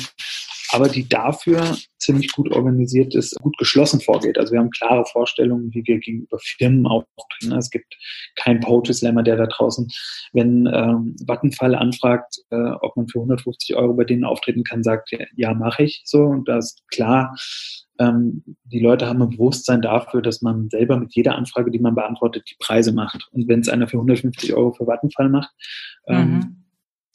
[0.73, 4.39] aber die dafür ziemlich gut organisiert ist, gut geschlossen vorgeht.
[4.39, 7.53] Also wir haben klare Vorstellungen, wie wir gegenüber Firmen auftreten.
[7.53, 7.95] Es gibt
[8.37, 9.89] keinen Poetry Slammer, der da draußen,
[10.33, 15.13] wenn ähm, Vattenfall anfragt, äh, ob man für 150 Euro bei denen auftreten kann, sagt,
[15.13, 16.23] ja, ja mache ich so.
[16.23, 17.37] Und da ist klar,
[17.99, 21.95] ähm, die Leute haben ein Bewusstsein dafür, dass man selber mit jeder Anfrage, die man
[21.95, 23.29] beantwortet, die Preise macht.
[23.33, 25.51] Und wenn es einer für 150 Euro für Vattenfall macht,
[26.09, 26.62] ähm, mhm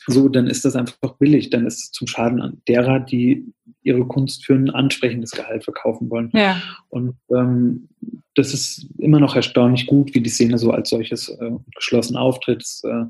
[0.08, 1.50] so, dann ist das einfach billig.
[1.50, 3.46] Dann ist es zum Schaden derer, die
[3.84, 6.30] ihre Kunst für ein ansprechendes Gehalt verkaufen wollen.
[6.34, 6.62] Ja.
[6.90, 7.90] Und ähm,
[8.36, 12.62] das ist immer noch erstaunlich gut, wie die Szene so als solches äh, geschlossen auftritt.
[12.62, 13.06] Es äh,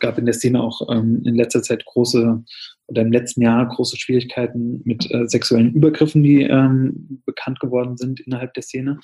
[0.00, 2.42] gab in der Szene auch ähm, in letzter Zeit große
[2.86, 8.20] oder im letzten Jahr große Schwierigkeiten mit äh, sexuellen Übergriffen, die ähm, bekannt geworden sind
[8.20, 8.98] innerhalb der Szene.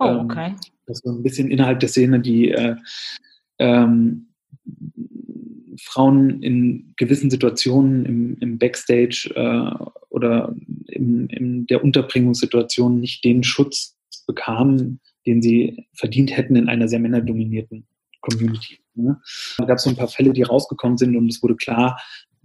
[0.00, 0.46] Oh, ähm, okay.
[0.48, 2.74] Ähm, das so ein bisschen innerhalb der Szene, die äh,
[3.58, 4.30] ähm,
[5.82, 10.54] Frauen in gewissen Situationen im, im Backstage äh, oder
[10.86, 17.00] in, in der Unterbringungssituation nicht den Schutz bekamen, den sie verdient hätten in einer sehr
[17.00, 17.86] männerdominierten
[18.20, 18.78] Community.
[18.94, 19.20] Ne?
[19.58, 22.00] Da gab es so ein paar Fälle, die rausgekommen sind und es wurde klar,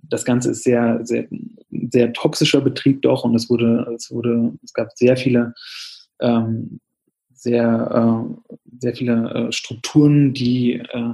[0.09, 1.27] das Ganze ist sehr, sehr,
[1.89, 5.53] sehr toxischer Betrieb doch und es wurde, es wurde, es gab sehr viele,
[6.19, 6.79] ähm,
[7.33, 11.13] sehr, äh, sehr viele äh, Strukturen, die äh,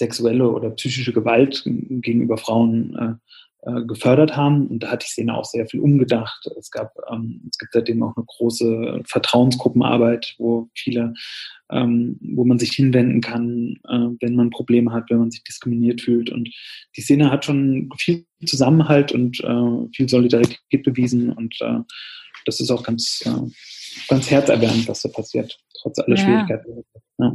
[0.00, 3.14] sexuelle oder psychische Gewalt gegenüber Frauen äh,
[3.62, 4.68] äh, gefördert haben.
[4.68, 6.48] Und da hat die Szene auch sehr viel umgedacht.
[6.58, 11.12] Es gab, ähm, es gibt seitdem auch eine große Vertrauensgruppenarbeit, wo viele,
[11.70, 16.00] ähm, wo man sich hinwenden kann, äh, wenn man Probleme hat, wenn man sich diskriminiert
[16.00, 16.30] fühlt.
[16.30, 16.48] Und
[16.96, 21.30] die Szene hat schon viel Zusammenhalt und äh, viel Solidarität bewiesen.
[21.30, 21.80] Und äh,
[22.46, 23.50] das ist auch ganz, äh,
[24.08, 26.24] ganz herzerwärmend, was da passiert, trotz aller ja.
[26.24, 26.84] Schwierigkeiten.
[27.20, 27.32] Ja.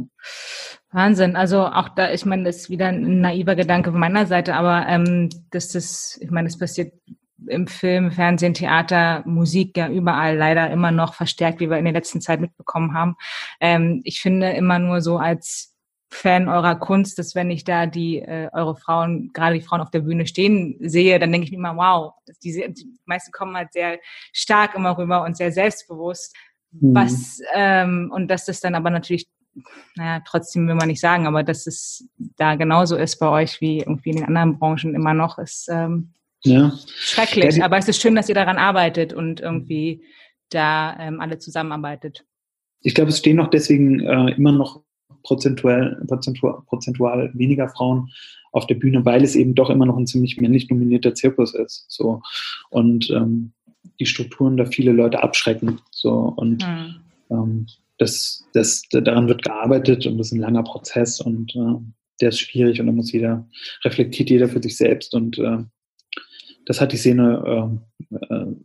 [0.92, 1.36] Wahnsinn.
[1.36, 4.86] Also auch da, ich meine, das ist wieder ein naiver Gedanke von meiner Seite, aber
[4.88, 6.92] ähm, dass das, ich meine, es passiert
[7.48, 11.92] im Film, Fernsehen, Theater, Musik ja überall leider immer noch verstärkt, wie wir in der
[11.92, 13.16] letzten Zeit mitbekommen haben.
[13.60, 15.74] Ähm, ich finde immer nur so als
[16.08, 19.90] Fan eurer Kunst, dass wenn ich da die äh, eure Frauen, gerade die Frauen auf
[19.90, 23.72] der Bühne stehen sehe, dann denke ich mir immer, wow, diese, die meisten kommen halt
[23.72, 23.98] sehr
[24.32, 26.34] stark immer rüber und sehr selbstbewusst.
[26.70, 26.94] Mhm.
[26.94, 29.26] Was ähm, und dass das dann aber natürlich
[29.96, 33.78] naja, trotzdem will man nicht sagen, aber dass es da genauso ist bei euch wie
[33.78, 36.10] irgendwie in den anderen Branchen immer noch, ist ähm,
[36.42, 36.72] ja.
[36.86, 37.56] schrecklich.
[37.56, 40.02] Ja, aber es ist schön, dass ihr daran arbeitet und irgendwie
[40.50, 42.24] da ähm, alle zusammenarbeitet.
[42.80, 44.82] Ich glaube, es stehen auch deswegen äh, immer noch
[45.22, 48.10] prozentual, prozentual, prozentual weniger Frauen
[48.52, 51.86] auf der Bühne, weil es eben doch immer noch ein ziemlich männlich dominierter Zirkus ist.
[51.88, 52.22] So.
[52.70, 53.52] Und ähm,
[53.98, 55.80] die Strukturen da viele Leute abschrecken.
[55.90, 56.32] So.
[56.36, 56.94] Und hm.
[57.30, 57.66] ähm,
[57.98, 61.80] das, das, daran wird gearbeitet und das ist ein langer Prozess und äh,
[62.20, 63.48] der ist schwierig und da muss jeder,
[63.84, 65.58] reflektiert jeder für sich selbst und äh,
[66.66, 67.80] das hat die Szene
[68.10, 68.56] äh, äh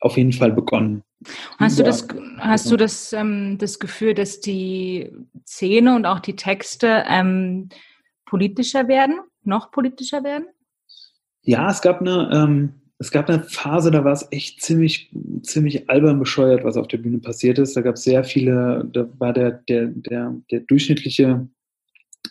[0.00, 1.02] auf jeden Fall begonnen.
[1.58, 2.06] Hast du das,
[2.38, 5.10] hast du das, ähm, das Gefühl, dass die
[5.44, 7.68] Szene und auch die Texte ähm,
[8.24, 10.46] politischer werden, noch politischer werden?
[11.42, 15.10] Ja, es gab eine, ähm, es gab eine Phase, da war es echt ziemlich,
[15.42, 17.76] ziemlich albern bescheuert, was auf der Bühne passiert ist.
[17.76, 21.48] Da gab es sehr viele, da war der, der, der, der durchschnittliche,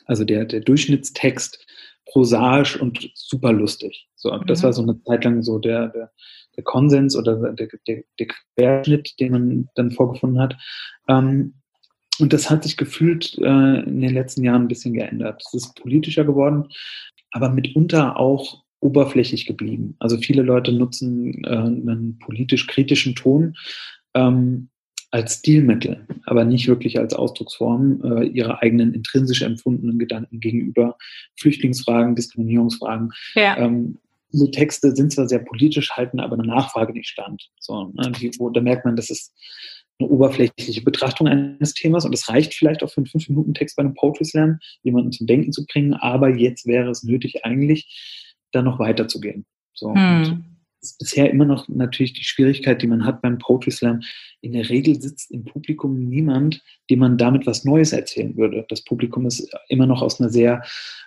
[0.06, 1.66] also der, der Durchschnittstext
[2.06, 4.10] prosaisch und super lustig.
[4.16, 4.46] So, mhm.
[4.48, 6.12] das war so eine Zeit lang so der, der,
[6.58, 10.58] der Konsens oder der, der, der Querschnitt, den man dann vorgefunden hat.
[11.08, 11.62] Ähm,
[12.20, 15.42] und das hat sich gefühlt äh, in den letzten Jahren ein bisschen geändert.
[15.46, 16.68] Es ist politischer geworden,
[17.32, 19.96] aber mitunter auch oberflächlich geblieben.
[20.00, 23.56] Also viele Leute nutzen äh, einen politisch kritischen Ton
[24.14, 24.70] ähm,
[25.12, 30.98] als Stilmittel, aber nicht wirklich als Ausdrucksform äh, ihrer eigenen intrinsisch empfundenen Gedanken gegenüber
[31.40, 33.12] Flüchtlingsfragen, Diskriminierungsfragen.
[33.36, 33.58] Ja.
[33.58, 34.00] Ähm,
[34.34, 37.50] diese Texte sind zwar sehr politisch, halten aber eine Nachfrage nicht stand.
[37.60, 39.34] So, ne, die, wo, da merkt man, das ist
[40.00, 43.96] eine oberflächliche Betrachtung eines Themas und es reicht vielleicht auch für einen 5-Minuten-Text bei einem
[43.96, 47.88] Poetry Slam, jemanden zum Denken zu bringen, aber jetzt wäre es nötig eigentlich,
[48.52, 49.46] da noch weiterzugehen.
[49.74, 49.94] So.
[49.94, 50.44] Hm.
[50.82, 54.02] Das ist bisher immer noch natürlich die Schwierigkeit, die man hat beim Poetry Slam.
[54.42, 58.64] In der Regel sitzt im Publikum niemand, dem man damit was Neues erzählen würde.
[58.70, 60.62] Das Publikum ist immer noch aus einer sehr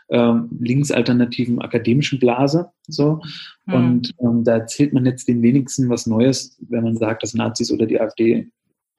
[0.08, 2.70] ähm, linksalternativen akademischen Blase.
[2.88, 3.20] So.
[3.66, 3.74] Hm.
[3.74, 7.70] Und ähm, da erzählt man jetzt den wenigsten was Neues, wenn man sagt, dass Nazis
[7.70, 8.50] oder die AfD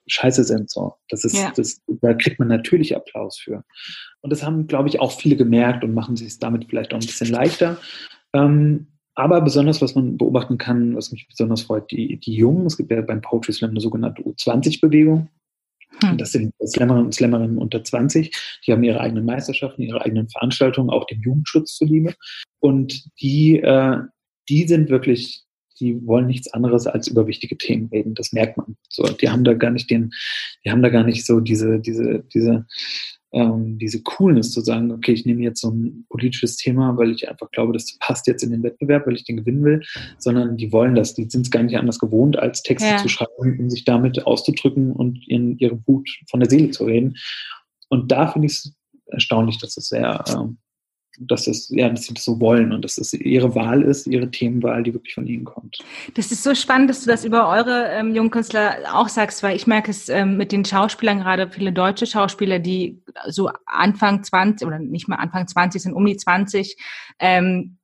[0.07, 0.69] scheiße sind.
[0.69, 0.95] So.
[1.09, 1.51] Das ist, ja.
[1.55, 3.63] das, da kriegt man natürlich Applaus für.
[4.21, 6.99] Und das haben, glaube ich, auch viele gemerkt und machen sich es damit vielleicht auch
[6.99, 7.77] ein bisschen leichter.
[8.33, 12.77] Ähm, aber besonders, was man beobachten kann, was mich besonders freut, die, die Jungen, es
[12.77, 15.29] gibt ja beim Poetry Slam eine sogenannte U20-Bewegung.
[16.01, 16.17] Hm.
[16.17, 18.33] Das sind Slammerinnen und Slammerinnen unter 20.
[18.65, 22.15] Die haben ihre eigenen Meisterschaften, ihre eigenen Veranstaltungen, auch dem Jugendschutz zuliebe.
[22.59, 23.97] Und die, äh,
[24.47, 25.43] die sind wirklich,
[25.79, 28.15] die wollen nichts anderes als über wichtige Themen reden.
[28.15, 28.77] Das merkt man.
[28.89, 30.11] So, die haben da gar nicht den,
[30.63, 32.65] die haben da gar nicht so diese, diese, diese
[33.33, 37.29] ähm, diese Coolness zu sagen, okay, ich nehme jetzt so ein politisches Thema, weil ich
[37.29, 39.81] einfach glaube, das passt jetzt in den Wettbewerb, weil ich den gewinnen will,
[40.17, 42.97] sondern die wollen das, die sind es gar nicht anders gewohnt, als Texte ja.
[42.97, 47.15] zu schreiben, um sich damit auszudrücken und ihren, ihrem Wut von der Seele zu reden.
[47.89, 48.73] Und da finde ich es
[49.07, 50.57] erstaunlich, dass es sehr, ähm,
[51.27, 54.29] dass es, ja, dass sie das so wollen und dass es ihre Wahl ist, ihre
[54.29, 55.79] Themenwahl, die wirklich von ihnen kommt.
[56.15, 59.55] Das ist so spannend, dass du das über eure ähm, jungen Künstler auch sagst, weil
[59.55, 64.67] ich merke es ähm, mit den Schauspielern gerade, viele deutsche Schauspieler, die so Anfang 20
[64.67, 66.77] oder nicht mal Anfang 20 sind, um die 20,
[67.19, 67.77] ähm,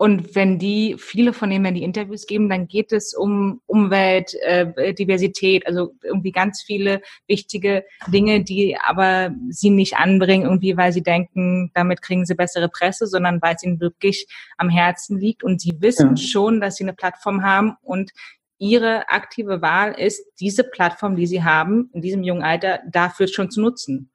[0.00, 4.32] und wenn die, viele von denen, wenn die Interviews geben, dann geht es um Umwelt,
[4.42, 10.92] äh, Diversität, also irgendwie ganz viele wichtige Dinge, die aber sie nicht anbringen, irgendwie, weil
[10.92, 15.42] sie denken, damit kriegen sie bessere Presse, sondern weil es ihnen wirklich am Herzen liegt.
[15.42, 16.16] Und sie wissen ja.
[16.16, 18.12] schon, dass sie eine Plattform haben und
[18.58, 23.50] ihre aktive Wahl ist, diese Plattform, die sie haben, in diesem jungen Alter, dafür schon
[23.50, 24.10] zu nutzen.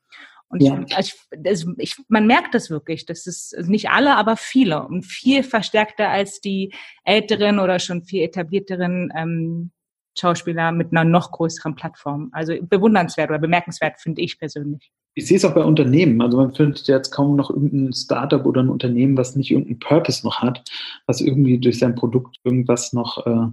[0.54, 0.80] Und ja.
[0.88, 3.06] ich, also ich, ich, man merkt das wirklich.
[3.06, 6.74] Das ist also nicht alle, aber viele und viel verstärkter als die
[7.04, 9.72] älteren oder schon viel etablierteren ähm,
[10.16, 12.30] Schauspieler mit einer noch größeren Plattform.
[12.34, 14.92] Also bewundernswert oder bemerkenswert finde ich persönlich.
[15.16, 16.22] Ich sehe es auch bei Unternehmen.
[16.22, 20.24] Also man findet jetzt kaum noch irgendein Startup oder ein Unternehmen, was nicht irgendeinen Purpose
[20.24, 20.64] noch hat,
[21.08, 23.48] was irgendwie durch sein Produkt irgendwas noch äh,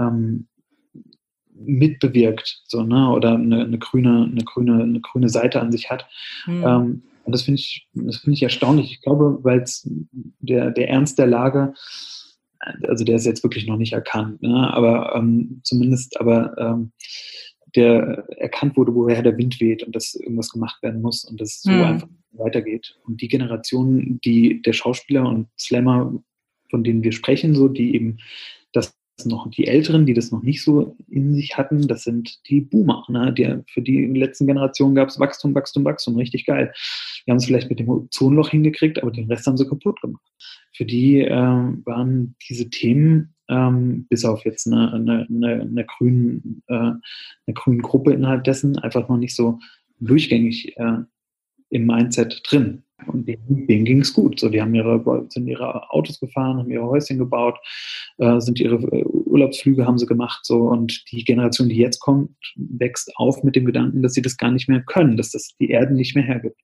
[0.00, 0.48] ähm,
[1.54, 6.06] mitbewirkt, so, ne, oder eine, eine, grüne, eine grüne, eine grüne Seite an sich hat.
[6.46, 6.64] Mhm.
[6.64, 8.90] Ähm, und das finde ich, das finde ich erstaunlich.
[8.90, 9.64] Ich glaube, weil
[10.40, 11.74] der, der Ernst der Lage,
[12.88, 16.92] also der ist jetzt wirklich noch nicht erkannt, ne, aber ähm, zumindest, aber ähm,
[17.74, 21.56] der erkannt wurde, woher der Wind weht und dass irgendwas gemacht werden muss und dass
[21.56, 21.82] es so mhm.
[21.82, 22.98] einfach weitergeht.
[23.04, 26.12] Und die Generation, die der Schauspieler und Slammer,
[26.70, 28.18] von denen wir sprechen, so, die eben
[29.26, 33.04] noch die Älteren, die das noch nicht so in sich hatten, das sind die Boomer.
[33.08, 33.32] Ne?
[33.32, 36.72] Die, für die in den letzten Generationen gab es Wachstum, Wachstum, Wachstum, richtig geil.
[37.26, 40.22] Die haben es vielleicht mit dem Ozonloch hingekriegt, aber den Rest haben sie kaputt gemacht.
[40.72, 46.62] Für die äh, waren diese Themen, ähm, bis auf jetzt eine, eine, eine, eine, grünen,
[46.68, 49.58] äh, eine grünen Gruppe innerhalb dessen, einfach noch nicht so
[50.00, 50.98] durchgängig äh,
[51.70, 52.82] im Mindset drin.
[53.06, 54.40] Und denen, ging es gut.
[54.40, 57.58] So, die haben ihre, sind ihre Autos gefahren, haben ihre Häuschen gebaut,
[58.18, 60.44] äh, sind ihre äh, Urlaubsflüge haben sie gemacht.
[60.44, 64.36] So, und die Generation, die jetzt kommt, wächst auf mit dem Gedanken, dass sie das
[64.36, 66.60] gar nicht mehr können, dass das die Erde nicht mehr hergibt.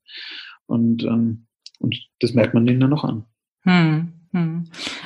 [0.66, 1.46] Und, ähm,
[1.78, 3.24] und das merkt man denen dann noch an.
[3.62, 4.12] Hm.
[4.32, 4.64] Hm.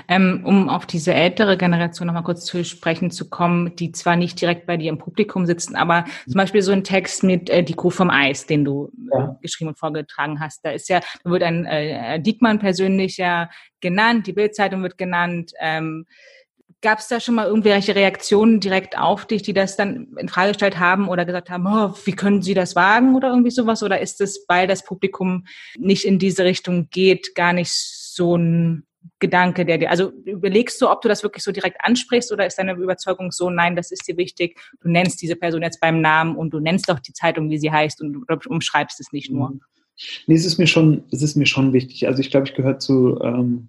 [0.09, 4.41] Ähm, um auf diese ältere Generation nochmal kurz zu sprechen zu kommen, die zwar nicht
[4.41, 7.75] direkt bei dir im Publikum sitzen, aber zum Beispiel so ein Text mit äh, Die
[7.75, 9.37] Kuh vom Eis, den du äh, ja.
[9.41, 13.49] geschrieben und vorgetragen hast, da ist ja, da wird ein äh, Diekmann persönlich ja
[13.81, 15.53] genannt, die Bildzeitung wird genannt.
[15.61, 16.07] Ähm,
[16.85, 20.49] Gab es da schon mal irgendwelche Reaktionen direkt auf dich, die das dann in Frage
[20.49, 23.85] gestellt haben oder gesagt haben, oh, wie können Sie das wagen oder irgendwie sowas?
[23.85, 25.47] Oder ist es, weil das Publikum
[25.79, 28.85] nicht in diese Richtung geht, gar nicht so ein
[29.19, 32.59] Gedanke, der dir, also überlegst du, ob du das wirklich so direkt ansprichst oder ist
[32.59, 36.37] deine Überzeugung so, nein, das ist dir wichtig, du nennst diese Person jetzt beim Namen
[36.37, 39.51] und du nennst auch die Zeitung, wie sie heißt und du umschreibst es nicht nur.
[39.51, 39.61] Mhm.
[40.27, 42.07] Nee, es ist mir schon, es ist mir schon wichtig.
[42.07, 43.69] Also ich glaube, ich gehöre zu ähm,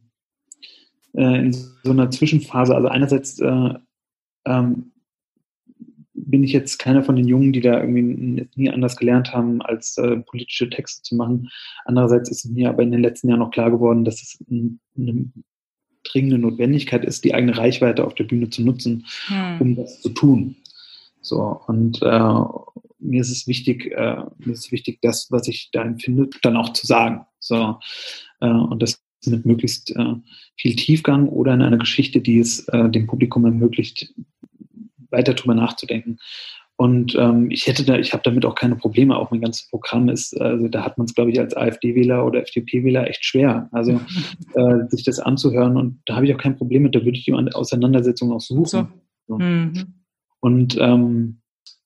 [1.13, 2.75] äh, in so einer Zwischenphase.
[2.75, 3.73] Also einerseits äh,
[4.45, 4.92] ähm,
[6.25, 9.97] bin ich jetzt keiner von den Jungen, die da irgendwie nie anders gelernt haben, als
[9.97, 11.49] äh, politische Texte zu machen.
[11.85, 15.31] Andererseits ist mir aber in den letzten Jahren noch klar geworden, dass es ein, eine
[16.03, 19.61] dringende Notwendigkeit ist, die eigene Reichweite auf der Bühne zu nutzen, hm.
[19.61, 20.57] um das zu tun.
[21.21, 22.43] So, und äh,
[22.99, 26.57] mir ist es wichtig, äh, mir ist es wichtig, das, was ich da empfinde, dann
[26.57, 27.25] auch zu sagen.
[27.39, 27.79] So,
[28.41, 30.15] äh, und das mit möglichst äh,
[30.57, 34.13] viel Tiefgang oder in einer Geschichte, die es äh, dem Publikum ermöglicht,
[35.13, 36.17] weiter drüber nachzudenken.
[36.75, 39.15] Und ähm, ich hätte da, ich habe damit auch keine Probleme.
[39.15, 42.41] Auch mein ganzes Programm ist, also da hat man es, glaube ich, als AfD-Wähler oder
[42.41, 44.01] FDP-Wähler echt schwer, also
[44.55, 45.77] äh, sich das anzuhören.
[45.77, 46.95] Und da habe ich auch kein Problem mit.
[46.95, 48.65] Da würde ich die Auseinandersetzung auch suchen.
[48.65, 48.87] So.
[49.27, 49.37] So.
[49.37, 49.93] Mhm.
[50.39, 51.39] Und ähm,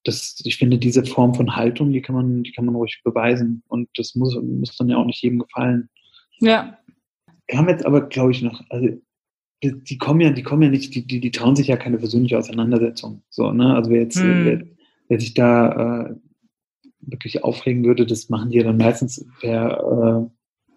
[0.04, 3.64] das, ich finde, diese Form von Haltung, die kann man, die kann man ruhig beweisen.
[3.68, 5.90] Und das muss, muss dann ja auch nicht jedem gefallen.
[6.40, 6.78] Ja.
[7.48, 8.88] Wir haben jetzt aber, glaube ich, noch, also
[9.64, 11.98] die, die, kommen ja, die kommen ja nicht, die, die, die trauen sich ja keine
[11.98, 13.24] persönliche Auseinandersetzung.
[13.30, 13.76] So, ne?
[13.76, 14.46] Also wer jetzt, hm.
[14.46, 14.64] wer,
[15.08, 16.16] wer, sich da äh,
[17.02, 20.30] wirklich aufregen würde, das machen die ja dann meistens per,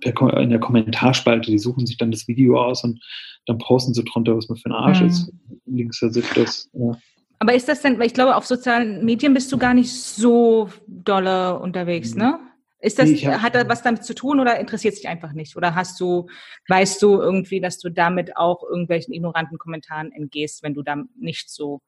[0.03, 1.51] äh, per in der Kommentarspalte.
[1.51, 3.03] Die suchen sich dann das Video aus und
[3.47, 5.07] dann posten sie drunter, was man für ein Arsch hm.
[5.09, 5.33] ist.
[5.67, 6.71] Links versifft das.
[6.73, 6.97] Ja.
[7.39, 10.69] Aber ist das denn, weil ich glaube, auf sozialen Medien bist du gar nicht so
[10.87, 12.21] dolle unterwegs, mhm.
[12.21, 12.39] ne?
[12.81, 15.57] Ist das, nee, hat das was damit zu tun oder interessiert sich einfach nicht?
[15.57, 16.29] Oder hast du,
[16.69, 21.51] weißt du irgendwie, dass du damit auch irgendwelchen ignoranten Kommentaren entgehst, wenn du da nicht
[21.51, 21.83] so.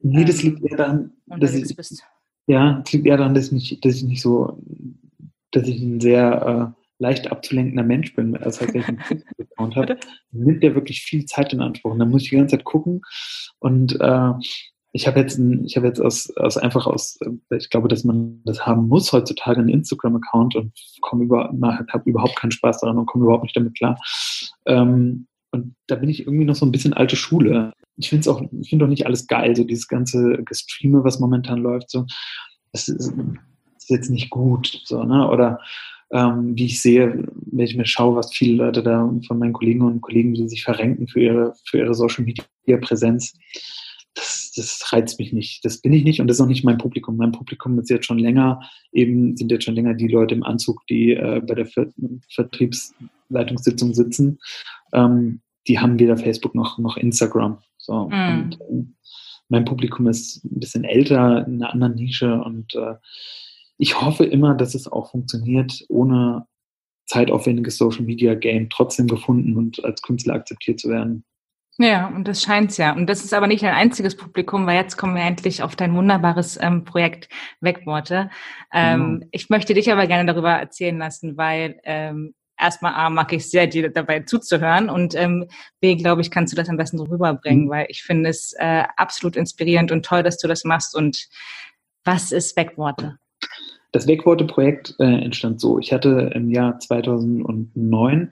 [0.00, 2.04] Nee, das liegt eher daran, dass ich, bist.
[2.46, 4.62] Ja, das liegt eher daran, dass ich, dass ich nicht so,
[5.50, 9.02] dass ich ein sehr äh, leicht abzulenkender Mensch bin, als heißt, ich einen
[9.40, 9.98] Account habe.
[10.30, 11.92] Nimmt der wirklich viel Zeit in Anspruch.
[11.92, 13.02] Und dann muss ich die ganze Zeit gucken
[13.58, 14.32] und äh,
[14.92, 17.18] ich habe jetzt, ein, ich habe jetzt aus, aus einfach aus,
[17.50, 22.36] ich glaube, dass man das haben muss heutzutage einen Instagram-Account und komme über, habe überhaupt
[22.36, 24.00] keinen Spaß daran und komme überhaupt nicht damit klar.
[24.66, 27.72] Ähm, und da bin ich irgendwie noch so ein bisschen alte Schule.
[27.96, 31.58] Ich finde auch, ich finde auch nicht alles geil, so dieses ganze Gestreame, was momentan
[31.58, 32.06] läuft, so.
[32.72, 33.14] Das ist,
[33.78, 35.28] ist jetzt nicht gut, so, ne?
[35.30, 35.60] Oder
[36.10, 39.86] ähm, wie ich sehe, wenn ich mir schaue, was viele Leute da von meinen Kolleginnen
[39.86, 42.44] und Kollegen, die sich verrenken für ihre, für ihre Social Media
[42.80, 43.34] Präsenz
[44.18, 45.64] das, das reizt mich nicht.
[45.64, 47.16] Das bin ich nicht und das ist auch nicht mein Publikum.
[47.16, 48.60] Mein Publikum ist jetzt schon länger,
[48.92, 51.86] eben sind jetzt schon länger die Leute im Anzug, die äh, bei der Ver
[52.34, 54.38] Vertriebsleitungssitzung sitzen.
[54.92, 57.58] Ähm, die haben weder Facebook noch, noch Instagram.
[57.76, 58.08] So.
[58.08, 58.12] Mm.
[58.12, 58.84] Und, äh,
[59.50, 62.94] mein Publikum ist ein bisschen älter, in einer anderen Nische und äh,
[63.78, 66.46] ich hoffe immer, dass es auch funktioniert, ohne
[67.06, 71.24] zeitaufwendiges Social Media Game trotzdem gefunden und als Künstler akzeptiert zu werden.
[71.80, 72.92] Ja, und das scheint's ja.
[72.92, 75.94] Und das ist aber nicht ein einziges Publikum, weil jetzt kommen wir endlich auf dein
[75.94, 77.28] wunderbares ähm, Projekt
[77.60, 78.30] Wegworte.
[78.72, 79.28] Ähm, mhm.
[79.30, 83.68] Ich möchte dich aber gerne darüber erzählen lassen, weil ähm, erstmal A, mag ich sehr,
[83.68, 85.46] dir dabei zuzuhören und ähm,
[85.80, 87.70] B, glaube ich, kannst du das am besten so rüberbringen, mhm.
[87.70, 90.96] weil ich finde es äh, absolut inspirierend und toll, dass du das machst.
[90.96, 91.28] Und
[92.04, 93.18] was ist Wegworte?
[93.92, 95.78] Das Wegworte-Projekt äh, entstand so.
[95.78, 98.30] Ich hatte im Jahr 2009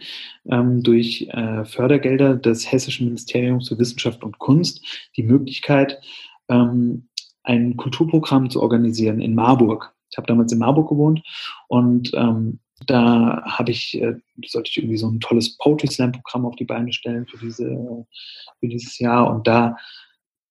[0.50, 4.84] ähm, durch äh, Fördergelder des Hessischen Ministeriums für Wissenschaft und Kunst
[5.16, 5.98] die Möglichkeit,
[6.48, 7.08] ähm,
[7.42, 9.94] ein Kulturprogramm zu organisieren in Marburg.
[10.10, 11.22] Ich habe damals in Marburg gewohnt
[11.68, 16.44] und ähm, da habe ich, äh, sollte ich irgendwie so ein tolles Poetry Slam Programm
[16.44, 18.06] auf die Beine stellen für diese,
[18.60, 19.76] für dieses Jahr und da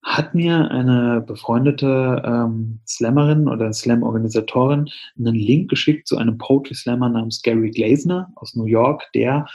[0.06, 4.88] hat mir eine befreundete ähm, Slammerin oder Slam-Organisatorin
[5.18, 9.48] einen Link geschickt zu einem Poetry Slammer namens Gary Glazner aus New York, der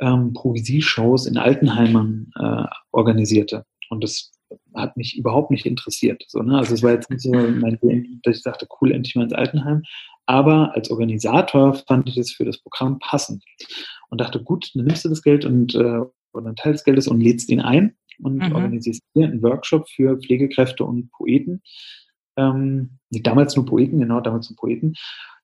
[0.00, 3.66] ähm, Poesie-Shows in Altenheimern äh, organisierte.
[3.90, 4.32] Und das
[4.74, 6.24] hat mich überhaupt nicht interessiert.
[6.26, 6.56] So, ne?
[6.56, 9.34] Also es war jetzt nicht so mein Ding, dass ich dachte, cool, endlich mal ins
[9.34, 9.82] Altenheim.
[10.24, 13.44] Aber als Organisator fand ich es für das Programm passend
[14.08, 16.00] und dachte, gut, dann nimmst du das Geld und äh,
[16.32, 18.54] oder einen Teil des Geldes und lädst ihn ein und mhm.
[18.54, 21.62] organisierst hier einen Workshop für Pflegekräfte und Poeten.
[22.36, 24.94] Ähm, damals nur Poeten, genau, damals nur Poeten,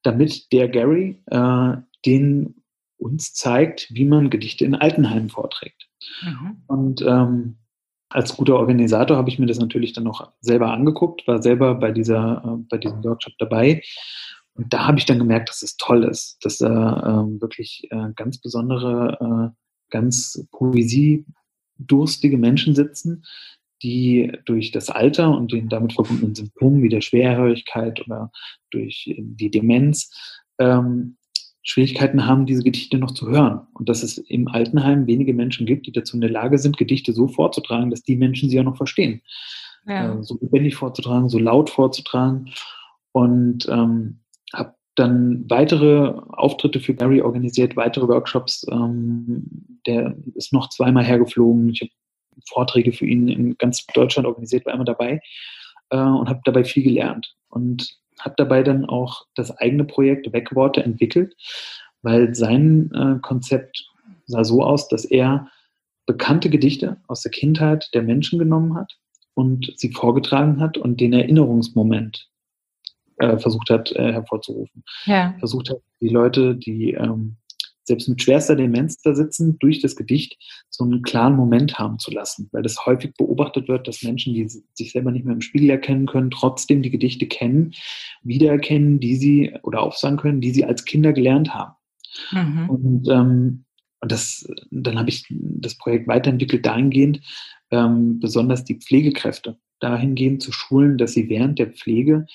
[0.02, 2.54] damit der Gary äh, den
[2.98, 5.88] uns zeigt, wie man Gedichte in Altenheimen vorträgt.
[6.22, 6.62] Mhm.
[6.66, 7.58] Und ähm,
[8.10, 11.92] als guter Organisator habe ich mir das natürlich dann noch selber angeguckt, war selber bei
[11.92, 13.82] dieser, äh, bei diesem Workshop dabei.
[14.54, 18.12] Und da habe ich dann gemerkt, dass es toll ist, dass da äh, wirklich äh,
[18.16, 19.56] ganz besondere, äh,
[19.90, 21.26] ganz Poesie
[21.78, 23.24] durstige Menschen sitzen,
[23.82, 28.30] die durch das Alter und den damit verbundenen Symptomen wie der Schwerhörigkeit oder
[28.70, 30.10] durch die Demenz
[30.58, 31.16] ähm,
[31.62, 33.66] Schwierigkeiten haben, diese Gedichte noch zu hören.
[33.74, 37.12] Und dass es im Altenheim wenige Menschen gibt, die dazu in der Lage sind, Gedichte
[37.12, 39.20] so vorzutragen, dass die Menschen sie auch noch verstehen.
[39.86, 40.14] Ja.
[40.14, 42.50] Äh, so lebendig vorzutragen, so laut vorzutragen.
[43.12, 44.20] Und ähm,
[44.54, 48.66] habe dann weitere Auftritte für Gary organisiert, weitere Workshops.
[48.70, 49.44] Ähm,
[49.86, 51.70] der ist noch zweimal hergeflogen.
[51.70, 51.90] Ich habe
[52.48, 55.20] Vorträge für ihn in ganz Deutschland organisiert, war immer dabei
[55.90, 57.34] äh, und habe dabei viel gelernt.
[57.48, 61.34] Und habe dabei dann auch das eigene Projekt Wegworte entwickelt,
[62.02, 63.88] weil sein äh, Konzept
[64.26, 65.48] sah so aus, dass er
[66.06, 68.96] bekannte Gedichte aus der Kindheit der Menschen genommen hat
[69.34, 72.28] und sie vorgetragen hat und den Erinnerungsmoment
[73.18, 74.84] äh, versucht hat äh, hervorzurufen.
[75.04, 75.34] Ja.
[75.38, 77.36] Versucht hat, die Leute, die ähm,
[77.88, 80.36] selbst mit schwerster Demenz da sitzen, durch das Gedicht
[80.68, 82.48] so einen klaren Moment haben zu lassen.
[82.52, 86.06] Weil das häufig beobachtet wird, dass Menschen, die sich selber nicht mehr im Spiegel erkennen
[86.06, 87.72] können, trotzdem die Gedichte kennen,
[88.22, 91.74] wiedererkennen, die sie oder aufsagen können, die sie als Kinder gelernt haben.
[92.30, 92.70] Mhm.
[92.70, 93.64] Und, ähm,
[94.00, 97.20] und das, dann habe ich das Projekt weiterentwickelt dahingehend,
[97.70, 102.26] ähm, besonders die Pflegekräfte dahingehend zu schulen, dass sie während der Pflege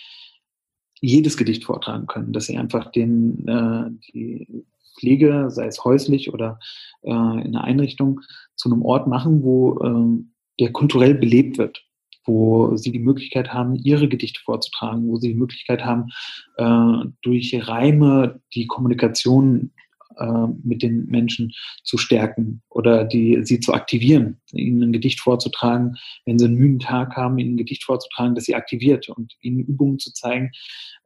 [1.03, 4.47] jedes Gedicht vortragen können, dass sie einfach den, äh, die
[4.97, 6.59] Pflege, sei es häuslich oder
[7.01, 8.21] äh, in einer Einrichtung,
[8.55, 10.23] zu einem Ort machen, wo äh,
[10.61, 11.83] der kulturell belebt wird,
[12.25, 16.07] wo sie die Möglichkeit haben, ihre Gedichte vorzutragen, wo sie die Möglichkeit haben,
[16.57, 19.71] äh, durch Reime die Kommunikation
[20.17, 21.51] äh, mit den Menschen
[21.83, 25.95] zu stärken oder die, sie zu aktivieren, ihnen ein Gedicht vorzutragen,
[26.25, 29.59] wenn sie einen müden Tag haben, ihnen ein Gedicht vorzutragen, das sie aktiviert und ihnen
[29.59, 30.51] Übungen zu zeigen,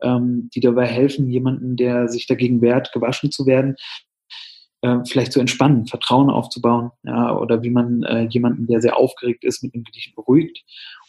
[0.02, 3.76] ähm, die dabei helfen, jemanden, der sich dagegen wehrt, gewaschen zu werden,
[4.82, 9.44] äh, vielleicht zu entspannen, Vertrauen aufzubauen, ja, oder wie man äh, jemanden, der sehr aufgeregt
[9.44, 10.64] ist, mit einem Gedicht beruhigt,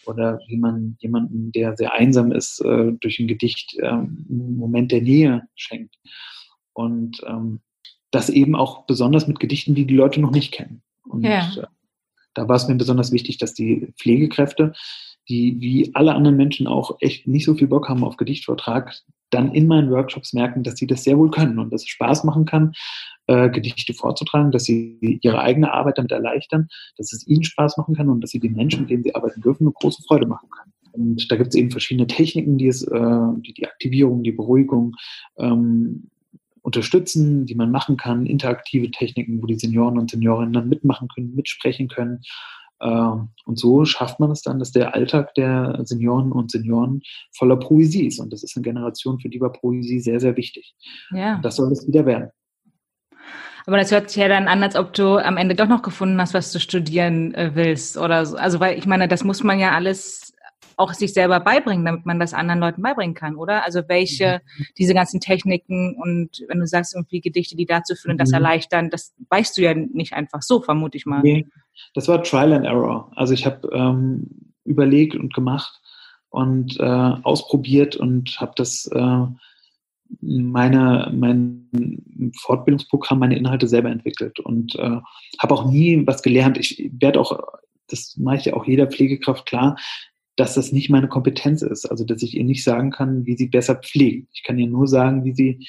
[0.07, 4.91] oder wie man jemanden, der sehr einsam ist, äh, durch ein Gedicht ähm, einen Moment
[4.91, 5.97] der Nähe schenkt.
[6.73, 7.61] Und ähm,
[8.11, 10.83] das eben auch besonders mit Gedichten, die die Leute noch nicht kennen.
[11.05, 11.51] Und ja.
[11.57, 11.67] Äh,
[12.35, 14.73] da war es mir besonders wichtig, dass die Pflegekräfte,
[15.29, 18.95] die wie alle anderen Menschen auch echt nicht so viel Bock haben auf Gedichtvortrag,
[19.31, 22.25] dann in meinen Workshops merken, dass sie das sehr wohl können und dass es Spaß
[22.25, 22.73] machen kann,
[23.27, 27.95] äh, Gedichte vorzutragen, dass sie ihre eigene Arbeit damit erleichtern, dass es ihnen Spaß machen
[27.95, 30.49] kann und dass sie den Menschen, mit denen sie arbeiten dürfen, eine große Freude machen
[30.49, 30.73] können.
[30.93, 34.95] Und da gibt es eben verschiedene Techniken, die es, äh, die, die Aktivierung, die Beruhigung
[35.39, 36.09] ähm,
[36.69, 41.35] unterstützen, die man machen kann, interaktive Techniken, wo die Senioren und Seniorinnen dann mitmachen können,
[41.35, 42.21] mitsprechen können.
[42.83, 47.01] Ähm, und so schafft man es dann, dass der Alltag der Senioren und Senioren
[47.33, 48.21] voller Poesie ist.
[48.21, 50.75] Und das ist eine Generation, für die war Poesie sehr, sehr wichtig.
[51.11, 51.37] Ja.
[51.37, 52.29] Und das soll es wieder werden.
[53.67, 56.21] Aber das hört sich ja dann an, als ob du am Ende doch noch gefunden
[56.21, 58.37] hast, was du studieren äh, willst oder so.
[58.37, 60.28] Also, weil ich meine, das muss man ja alles
[60.79, 63.65] auch sich selber beibringen, damit man das anderen Leuten beibringen kann, oder?
[63.65, 64.65] Also welche, mhm.
[64.79, 68.37] diese ganzen Techniken und wenn du sagst, irgendwie Gedichte, die dazu führen, das mhm.
[68.37, 71.21] erleichtern, das weißt du ja nicht einfach so, vermute ich mal.
[71.23, 71.47] Nee,
[71.95, 73.11] das war Trial and Error.
[73.17, 75.81] Also ich habe ähm, überlegt und gemacht
[76.31, 79.27] und äh, ausprobiert und habe das äh,
[80.21, 85.01] meine, mein Fortbildungsprogramm, meine Inhalte selber entwickelt und äh,
[85.41, 86.57] habe auch nie was gelernt.
[86.57, 87.39] Ich werde auch,
[87.89, 89.77] das mache ich ja auch jeder Pflegekraft klar,
[90.39, 91.85] dass das nicht meine Kompetenz ist.
[91.87, 94.29] Also, dass ich ihr nicht sagen kann, wie sie besser pflegen.
[94.33, 95.67] Ich kann ihr nur sagen, wie sie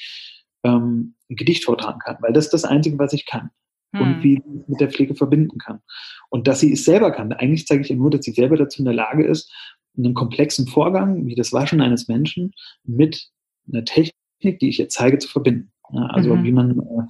[0.62, 3.50] ähm, ein Gedicht vortragen kann, weil das ist das Einzige, was ich kann.
[3.92, 4.00] Hm.
[4.00, 5.80] Und wie sie es mit der Pflege verbinden kann.
[6.28, 7.32] Und dass sie es selber kann.
[7.32, 9.52] Eigentlich zeige ich ihr nur, dass sie selber dazu in der Lage ist,
[9.98, 12.52] einen komplexen Vorgang, wie das Waschen eines Menschen,
[12.84, 13.28] mit
[13.68, 15.72] einer Technik, die ich ihr zeige, zu verbinden.
[15.92, 16.44] Ja, also mhm.
[16.44, 17.02] wie man äh,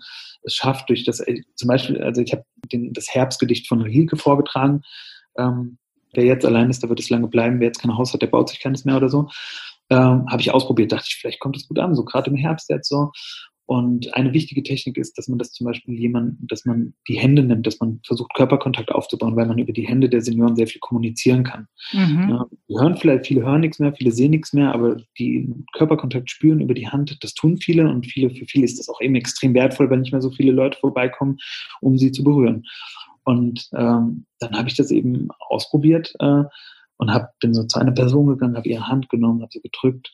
[0.44, 2.44] es schafft durch das, äh, zum Beispiel, also ich habe
[2.92, 4.80] das Herbstgedicht von Rilke vorgetragen.
[5.36, 5.76] Ähm,
[6.12, 8.28] wer jetzt allein ist, der wird es lange bleiben, wer jetzt kein Haus hat, der
[8.28, 9.28] baut sich keines mehr oder so.
[9.90, 12.70] Ähm, Habe ich ausprobiert, dachte ich, vielleicht kommt es gut an, so gerade im Herbst
[12.70, 13.10] jetzt so.
[13.70, 17.44] Und eine wichtige Technik ist, dass man das zum Beispiel jemand, dass man die Hände
[17.44, 20.80] nimmt, dass man versucht, Körperkontakt aufzubauen, weil man über die Hände der Senioren sehr viel
[20.80, 21.68] kommunizieren kann.
[21.92, 22.30] Mhm.
[22.30, 22.46] Ja,
[22.80, 26.74] hören vielleicht, viele hören nichts mehr, viele sehen nichts mehr, aber die Körperkontakt spüren über
[26.74, 29.88] die Hand, das tun viele und viele, für viele ist das auch eben extrem wertvoll,
[29.88, 31.36] wenn nicht mehr so viele Leute vorbeikommen,
[31.80, 32.64] um sie zu berühren.
[33.30, 36.42] Und ähm, dann habe ich das eben ausprobiert äh,
[36.96, 40.10] und hab, bin so zu einer Person gegangen, habe ihre Hand genommen, habe sie gedrückt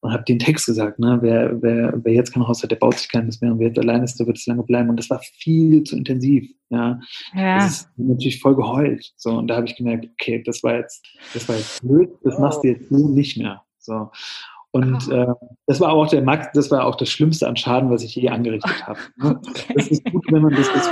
[0.00, 2.98] und habe den Text gesagt, ne, wer, wer, wer jetzt kein Haus hat, der baut
[2.98, 4.90] sich keines mehr und wer jetzt allein ist, der wird es lange bleiben.
[4.90, 6.46] Und das war viel zu intensiv.
[6.68, 7.00] Ja.
[7.34, 7.56] ja.
[7.56, 9.12] Das ist natürlich voll geheult.
[9.16, 12.36] So, und da habe ich gemerkt, okay, das war jetzt, das war jetzt blöd, das
[12.36, 12.40] oh.
[12.42, 13.62] machst du jetzt so nicht mehr.
[13.78, 14.10] So.
[14.72, 15.32] Und äh,
[15.66, 18.28] das war auch der Max, das war auch das Schlimmste an Schaden, was ich je
[18.28, 19.00] angerichtet habe.
[19.16, 19.40] Ne?
[19.48, 19.72] Okay.
[19.74, 20.90] Das ist gut, wenn man das, das,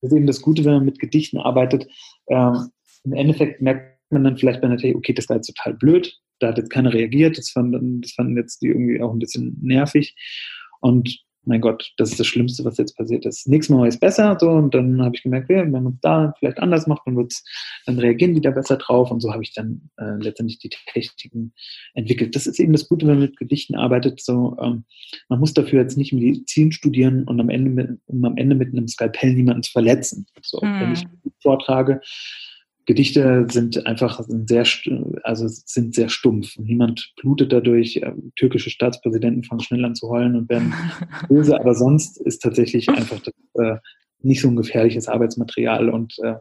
[0.00, 1.86] das ist eben das Gute, wenn man mit Gedichten arbeitet.
[2.28, 2.70] Ähm,
[3.04, 6.18] Im Endeffekt merkt man dann vielleicht bei einer Technik, okay, das war jetzt total blöd,
[6.38, 9.56] da hat jetzt keiner reagiert, das fanden, das fanden jetzt die irgendwie auch ein bisschen
[9.60, 10.16] nervig.
[10.80, 13.48] Und mein Gott, das ist das Schlimmste, was jetzt passiert ist.
[13.48, 16.58] Nächstes Mal ist besser, so, und dann habe ich gemerkt, wenn man es da vielleicht
[16.58, 17.44] anders macht, dann, wird's,
[17.86, 21.52] dann reagieren die da besser drauf und so habe ich dann äh, letztendlich die Techniken
[21.94, 22.36] entwickelt.
[22.36, 24.84] Das ist eben das Gute, wenn man mit Gedichten arbeitet, so, ähm,
[25.28, 28.68] man muss dafür jetzt nicht Medizin studieren und am Ende mit, um am Ende mit
[28.68, 30.26] einem Skalpell niemanden zu verletzen.
[30.42, 30.80] So, hm.
[30.80, 31.06] wenn ich
[31.42, 32.00] vortrage,
[32.90, 34.66] Gedichte sind einfach sind sehr,
[35.22, 36.58] also sind sehr stumpf.
[36.58, 37.98] Niemand blutet dadurch.
[37.98, 40.74] Äh, türkische Staatspräsidenten fangen schnell an zu heulen und werden
[41.28, 43.34] böse, aber sonst ist tatsächlich einfach das,
[43.64, 43.76] äh,
[44.22, 46.34] nicht so ein gefährliches Arbeitsmaterial und äh,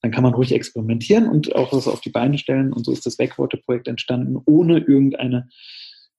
[0.00, 2.72] dann kann man ruhig experimentieren und auch was auf die Beine stellen.
[2.72, 5.48] Und so ist das Wegworte-Projekt entstanden, ohne irgendeine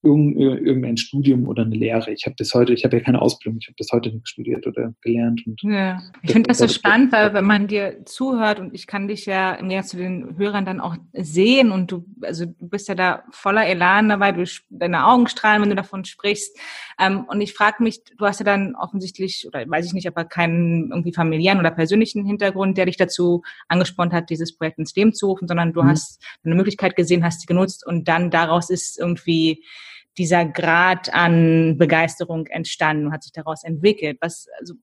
[0.03, 2.11] irgendein Studium oder eine Lehre.
[2.11, 4.65] Ich habe bis heute, ich habe ja keine Ausbildung, ich habe bis heute nichts studiert
[4.67, 5.41] oder gelernt.
[5.45, 9.07] Und ja, ich finde das so spannend, weil wenn man dir zuhört und ich kann
[9.07, 12.87] dich ja im Gegensatz zu den Hörern dann auch sehen und du, also du bist
[12.87, 16.57] ja da voller Elan dabei, du, deine Augen strahlen, wenn du davon sprichst.
[16.99, 20.25] Ähm, und ich frage mich, du hast ja dann offensichtlich, oder weiß ich nicht, aber
[20.25, 25.13] keinen irgendwie familiären oder persönlichen Hintergrund, der dich dazu angespornt hat, dieses Projekt ins Leben
[25.13, 25.89] zu rufen, sondern du mhm.
[25.89, 29.63] hast eine Möglichkeit gesehen, hast sie genutzt und dann daraus ist irgendwie
[30.17, 34.17] dieser Grad an Begeisterung entstanden, hat sich daraus entwickelt.
[34.21, 34.73] Was, also,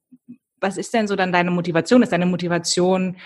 [0.61, 2.03] was ist denn so dann deine Motivation?
[2.03, 3.17] Ist deine Motivation,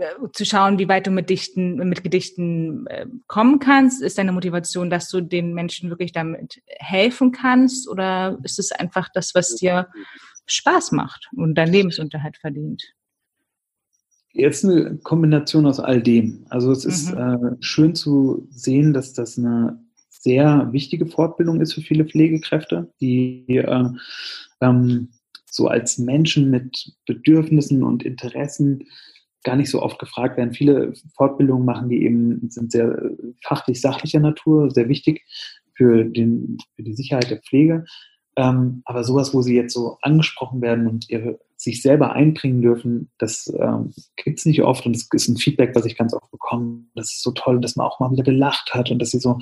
[0.00, 4.02] äh, zu schauen, wie weit du mit Dichten, mit Gedichten äh, kommen kannst?
[4.02, 7.88] Ist deine Motivation, dass du den Menschen wirklich damit helfen kannst?
[7.88, 9.88] Oder ist es einfach das, was dir
[10.46, 12.82] Spaß macht und dein Lebensunterhalt verdient?
[14.32, 16.46] Jetzt eine Kombination aus all dem.
[16.50, 17.18] Also es ist mhm.
[17.18, 19.84] äh, schön zu sehen, dass das eine
[20.20, 23.88] sehr wichtige Fortbildung ist für viele Pflegekräfte, die äh,
[24.60, 25.08] ähm,
[25.46, 28.86] so als Menschen mit Bedürfnissen und Interessen
[29.42, 30.52] gar nicht so oft gefragt werden.
[30.52, 33.10] Viele Fortbildungen machen, die eben sind sehr
[33.42, 35.24] fachlich sachlicher Natur, sehr wichtig
[35.74, 37.86] für, den, für die Sicherheit der Pflege.
[38.36, 43.10] Ähm, aber sowas, wo sie jetzt so angesprochen werden und ihre sich selber einbringen dürfen,
[43.18, 46.30] das ähm, gibt es nicht oft und es ist ein Feedback, was ich ganz oft
[46.30, 46.84] bekomme.
[46.94, 49.38] Das ist so toll, dass man auch mal wieder gelacht hat und dass sie so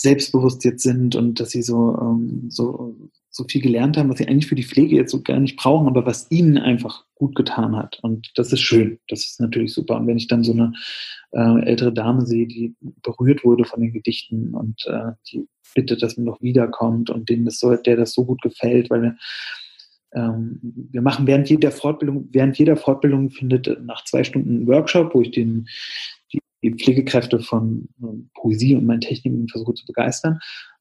[0.00, 2.96] selbstbewusst jetzt sind und dass sie so, ähm, so,
[3.30, 5.88] so viel gelernt haben, was sie eigentlich für die Pflege jetzt so gar nicht brauchen,
[5.88, 7.98] aber was ihnen einfach gut getan hat.
[8.02, 8.98] Und das ist schön.
[9.08, 9.96] Das ist natürlich super.
[9.96, 10.72] Und wenn ich dann so eine
[11.32, 16.16] äh, ältere Dame sehe, die berührt wurde von den Gedichten und äh, die bittet, dass
[16.16, 19.16] man noch wiederkommt und denen das so, der das so gut gefällt, weil wir,
[20.14, 25.14] ähm, wir machen während jeder Fortbildung, während jeder Fortbildung findet nach zwei Stunden ein Workshop,
[25.14, 25.68] wo ich den,
[26.62, 27.88] die Pflegekräfte von
[28.34, 30.38] Poesie und meinen Techniken versuche zu begeistern,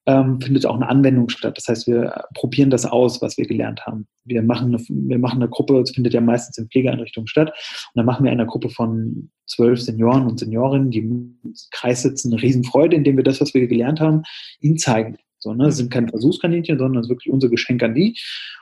[0.08, 1.58] ähm, findet auch eine Anwendung statt.
[1.58, 4.08] Das heißt, wir probieren das aus, was wir gelernt haben.
[4.24, 8.00] Wir machen eine, wir machen eine Gruppe, es findet ja meistens in Pflegeeinrichtungen statt, und
[8.00, 11.40] dann machen wir eine Gruppe von zwölf Senioren und Seniorinnen, die im
[11.72, 14.24] Kreis sitzen, eine Riesenfreude, indem wir das, was wir gelernt haben,
[14.62, 15.18] ihnen zeigen.
[15.40, 15.68] So, ne?
[15.68, 18.18] Es sind keine Versuchskaninchen, sondern es ist wirklich unser Geschenk an die.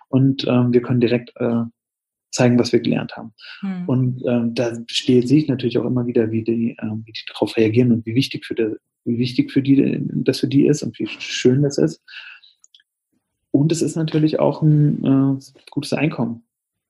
[0.09, 1.61] Und ähm, wir können direkt äh,
[2.35, 3.33] zeigen, was wir gelernt haben.
[3.61, 3.83] Mhm.
[3.87, 7.57] Und ähm, da sehe ich natürlich auch immer wieder, wie die, ähm, wie die darauf
[7.57, 8.75] reagieren und wie wichtig für die,
[9.05, 12.01] wie wichtig für die das für die ist und wie schön das ist.
[13.51, 16.43] Und es ist natürlich auch ein äh, gutes Einkommen.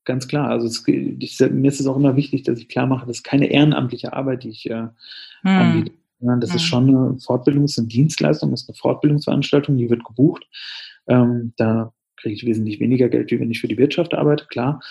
[0.04, 0.50] Ganz klar.
[0.50, 3.24] Also es, ich, mir ist es auch immer wichtig, dass ich klar mache, das ist
[3.24, 4.88] keine ehrenamtliche Arbeit, die ich äh,
[5.44, 5.50] mhm.
[5.50, 5.92] anbiete.
[6.20, 6.56] Das mhm.
[6.56, 6.68] ist hm.
[6.68, 10.48] schon eine Fortbildung, ist eine Dienstleistung, ist eine Fortbildungsveranstaltung, die wird gebucht.
[11.08, 14.82] Ähm, da kriege ich wesentlich weniger Geld, wie wenn ich für die Wirtschaft arbeite, klar.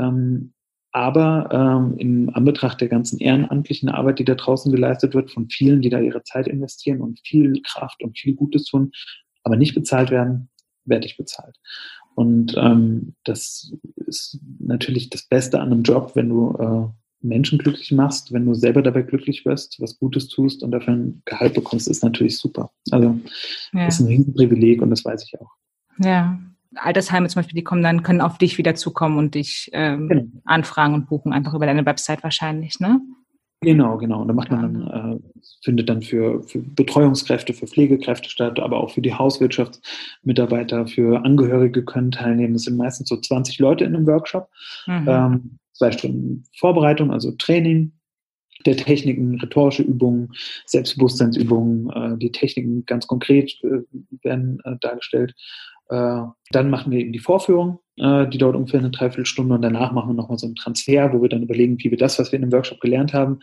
[0.00, 0.52] Ähm,
[0.92, 5.82] aber ähm, in Anbetracht der ganzen ehrenamtlichen Arbeit, die da draußen geleistet wird, von vielen,
[5.82, 8.90] die da ihre Zeit investieren und viel Kraft und viel Gutes tun,
[9.44, 10.50] aber nicht bezahlt werden,
[10.84, 11.56] werde ich bezahlt.
[12.16, 13.72] Und ähm, das
[14.06, 16.88] ist natürlich das Beste an einem Job, wenn du äh,
[17.22, 21.22] Menschen glücklich machst, wenn du selber dabei glücklich wirst, was Gutes tust und dafür ein
[21.24, 22.70] Gehalt bekommst, ist natürlich super.
[22.90, 23.20] Also
[23.72, 23.84] ja.
[23.84, 25.50] das ist ein Riesenprivileg und das weiß ich auch.
[25.98, 26.40] Ja,
[26.74, 30.24] Altersheime zum Beispiel, die kommen dann, können auf dich wieder zukommen und dich ähm, genau.
[30.44, 33.00] anfragen und buchen, einfach über deine Website wahrscheinlich, ne?
[33.62, 34.22] Genau, genau.
[34.22, 35.18] Und da macht man dann, äh,
[35.62, 41.84] findet dann für, für Betreuungskräfte, für Pflegekräfte statt, aber auch für die Hauswirtschaftsmitarbeiter, für Angehörige
[41.84, 42.54] können teilnehmen.
[42.54, 44.48] Es sind meistens so 20 Leute in einem Workshop.
[44.86, 45.06] Mhm.
[45.06, 47.92] Ähm, zwei Stunden Vorbereitung, also Training
[48.66, 50.32] der Techniken, rhetorische Übungen,
[50.66, 53.82] Selbstbewusstseinsübungen, äh, die Techniken ganz konkret äh,
[54.22, 55.34] werden äh, dargestellt.
[55.90, 59.90] Äh, dann machen wir eben die Vorführung, äh, die dauert ungefähr eine Dreiviertelstunde und danach
[59.90, 62.36] machen wir nochmal so einen Transfer, wo wir dann überlegen, wie wir das, was wir
[62.36, 63.40] in dem Workshop gelernt haben,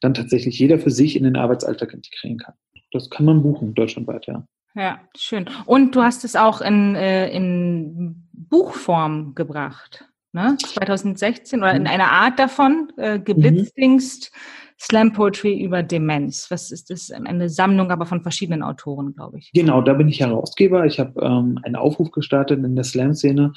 [0.00, 2.54] dann tatsächlich jeder für sich in den Arbeitsalltag integrieren kann.
[2.92, 4.46] Das kann man buchen, deutschlandweit, ja.
[4.74, 5.44] Ja, schön.
[5.66, 10.56] Und du hast es auch in, äh, in Buchform gebracht, ne?
[10.58, 11.88] 2016 oder in mhm.
[11.88, 14.32] einer Art davon, äh, geblitzdingst.
[14.32, 16.50] Mhm Slam Poetry über Demenz.
[16.50, 17.10] Was ist das?
[17.10, 19.50] Eine Sammlung, aber von verschiedenen Autoren, glaube ich.
[19.52, 20.84] Genau, da bin ich Herausgeber.
[20.84, 23.52] Ich habe ähm, einen Aufruf gestartet in der Slam-Szene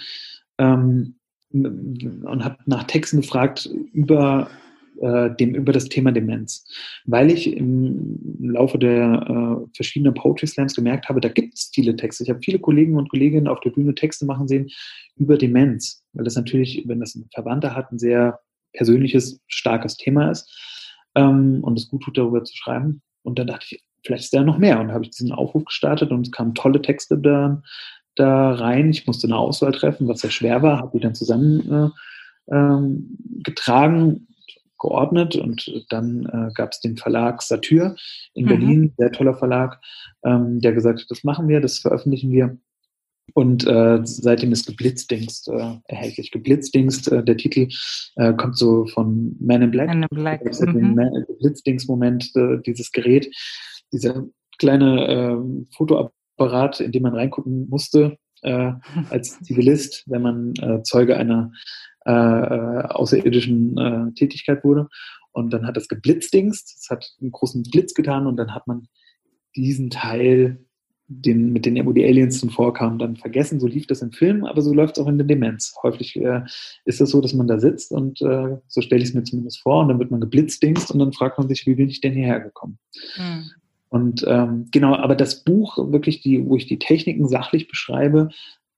[0.58, 1.16] ähm,
[1.52, 4.50] und habe nach Texten gefragt über
[5.02, 6.66] äh, dem, über das Thema Demenz,
[7.06, 11.96] weil ich im Laufe der äh, verschiedenen Poetry Slams gemerkt habe, da gibt es viele
[11.96, 12.24] Texte.
[12.24, 14.70] Ich habe viele Kollegen und Kolleginnen auf der Bühne Texte machen sehen
[15.16, 18.40] über Demenz, weil das natürlich, wenn das ein Verwandter hat, ein sehr
[18.74, 20.52] persönliches, starkes Thema ist
[21.18, 23.02] ähm, und es gut tut, darüber zu schreiben.
[23.24, 24.80] Und dann dachte ich, vielleicht ist da noch mehr.
[24.80, 27.62] Und habe ich diesen Aufruf gestartet und es kamen tolle Texte da,
[28.16, 28.90] da rein.
[28.92, 31.94] Ich musste eine Auswahl treffen, was sehr schwer war, habe die dann zusammen
[32.50, 34.28] äh, ähm, getragen,
[34.80, 37.96] geordnet und dann äh, gab es den Verlag Satyr
[38.34, 38.50] in mhm.
[38.50, 39.82] Berlin, sehr toller Verlag,
[40.24, 42.58] ähm, der gesagt hat, das machen wir, das veröffentlichen wir.
[43.34, 46.32] Und äh, seitdem ist Geblitzdingst äh, erhältlich.
[46.32, 47.68] Geblitzdingst, äh, der Titel
[48.16, 49.88] äh, kommt so von Man in Black.
[49.88, 50.44] Man in Black.
[50.44, 51.26] Mhm.
[51.28, 53.30] Geblitzdingst-Moment, äh, dieses Gerät,
[53.92, 54.26] dieser
[54.58, 58.74] kleine äh, Fotoapparat, in den man reingucken musste äh,
[59.10, 61.52] als Zivilist, wenn man äh, Zeuge einer
[62.06, 64.88] äh, äh, außerirdischen äh, Tätigkeit wurde.
[65.32, 68.88] Und dann hat das geblitzdingst, es hat einen großen Blitz getan und dann hat man
[69.56, 70.66] diesen Teil
[71.08, 73.60] den, mit denen wo die Aliens dann vorkamen, dann vergessen.
[73.60, 75.74] So lief das im Film, aber so läuft es auch in der Demenz.
[75.82, 76.42] Häufig äh,
[76.86, 79.62] ist es so, dass man da sitzt und äh, so stelle ich es mir zumindest
[79.62, 82.14] vor und dann wird man geblitzdingst und dann fragt man sich, wie bin ich denn
[82.14, 82.78] hierher gekommen?
[83.18, 83.52] Mhm.
[83.90, 88.30] Und ähm, genau, aber das Buch, wirklich die, wo ich die Techniken sachlich beschreibe,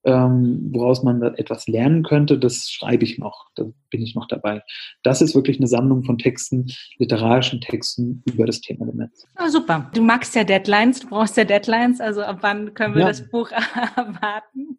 [0.06, 4.62] ähm, woraus man etwas lernen könnte, das schreibe ich noch, da bin ich noch dabei.
[5.04, 9.26] Das ist wirklich eine Sammlung von Texten, literarischen Texten über das Thema Demenz.
[9.38, 9.90] Oh, super.
[9.94, 13.08] Du magst ja Deadlines, du brauchst ja Deadlines, also ab wann können wir ja.
[13.08, 13.52] das Buch
[13.96, 14.78] erwarten?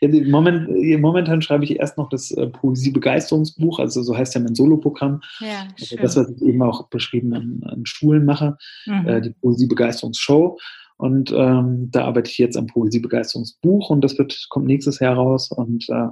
[0.00, 0.68] Ja, Moment,
[1.00, 5.22] momentan schreibe ich erst noch das äh, Poesie-Begeisterungsbuch, also so heißt ja mein Soloprogramm.
[5.40, 9.08] Ja, also das, was ich eben auch beschrieben an, an Schulen mache, mhm.
[9.08, 10.58] äh, die Poesie-Begeisterungsshow.
[11.00, 15.50] Und ähm, da arbeite ich jetzt am Poesiebegeisterungsbuch und das wird, kommt nächstes Jahr raus.
[15.50, 16.08] Und äh,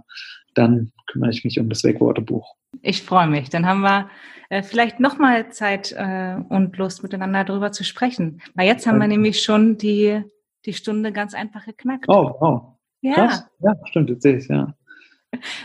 [0.55, 2.55] dann kümmere ich mich um das Wegwater-Buch.
[2.81, 3.51] Ich freue mich.
[3.51, 4.09] Dann haben wir
[4.49, 8.41] äh, vielleicht nochmal Zeit äh, und Lust, miteinander darüber zu sprechen.
[8.55, 10.23] Weil jetzt haben wir nämlich schon die,
[10.65, 12.07] die Stunde ganz einfach geknackt.
[12.09, 12.63] Oh, wow.
[13.03, 13.15] Ja.
[13.15, 13.45] Krass.
[13.61, 14.75] Ja, stimmt, jetzt sehe ich ja.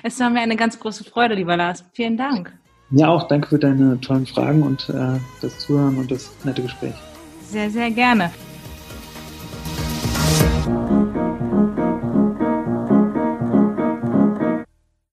[0.03, 1.85] Es war mir eine ganz große Freude, lieber Lars.
[1.93, 2.53] Vielen Dank.
[2.91, 6.93] Ja, auch danke für deine tollen Fragen und äh, das Zuhören und das nette Gespräch.
[7.41, 8.29] Sehr, sehr gerne.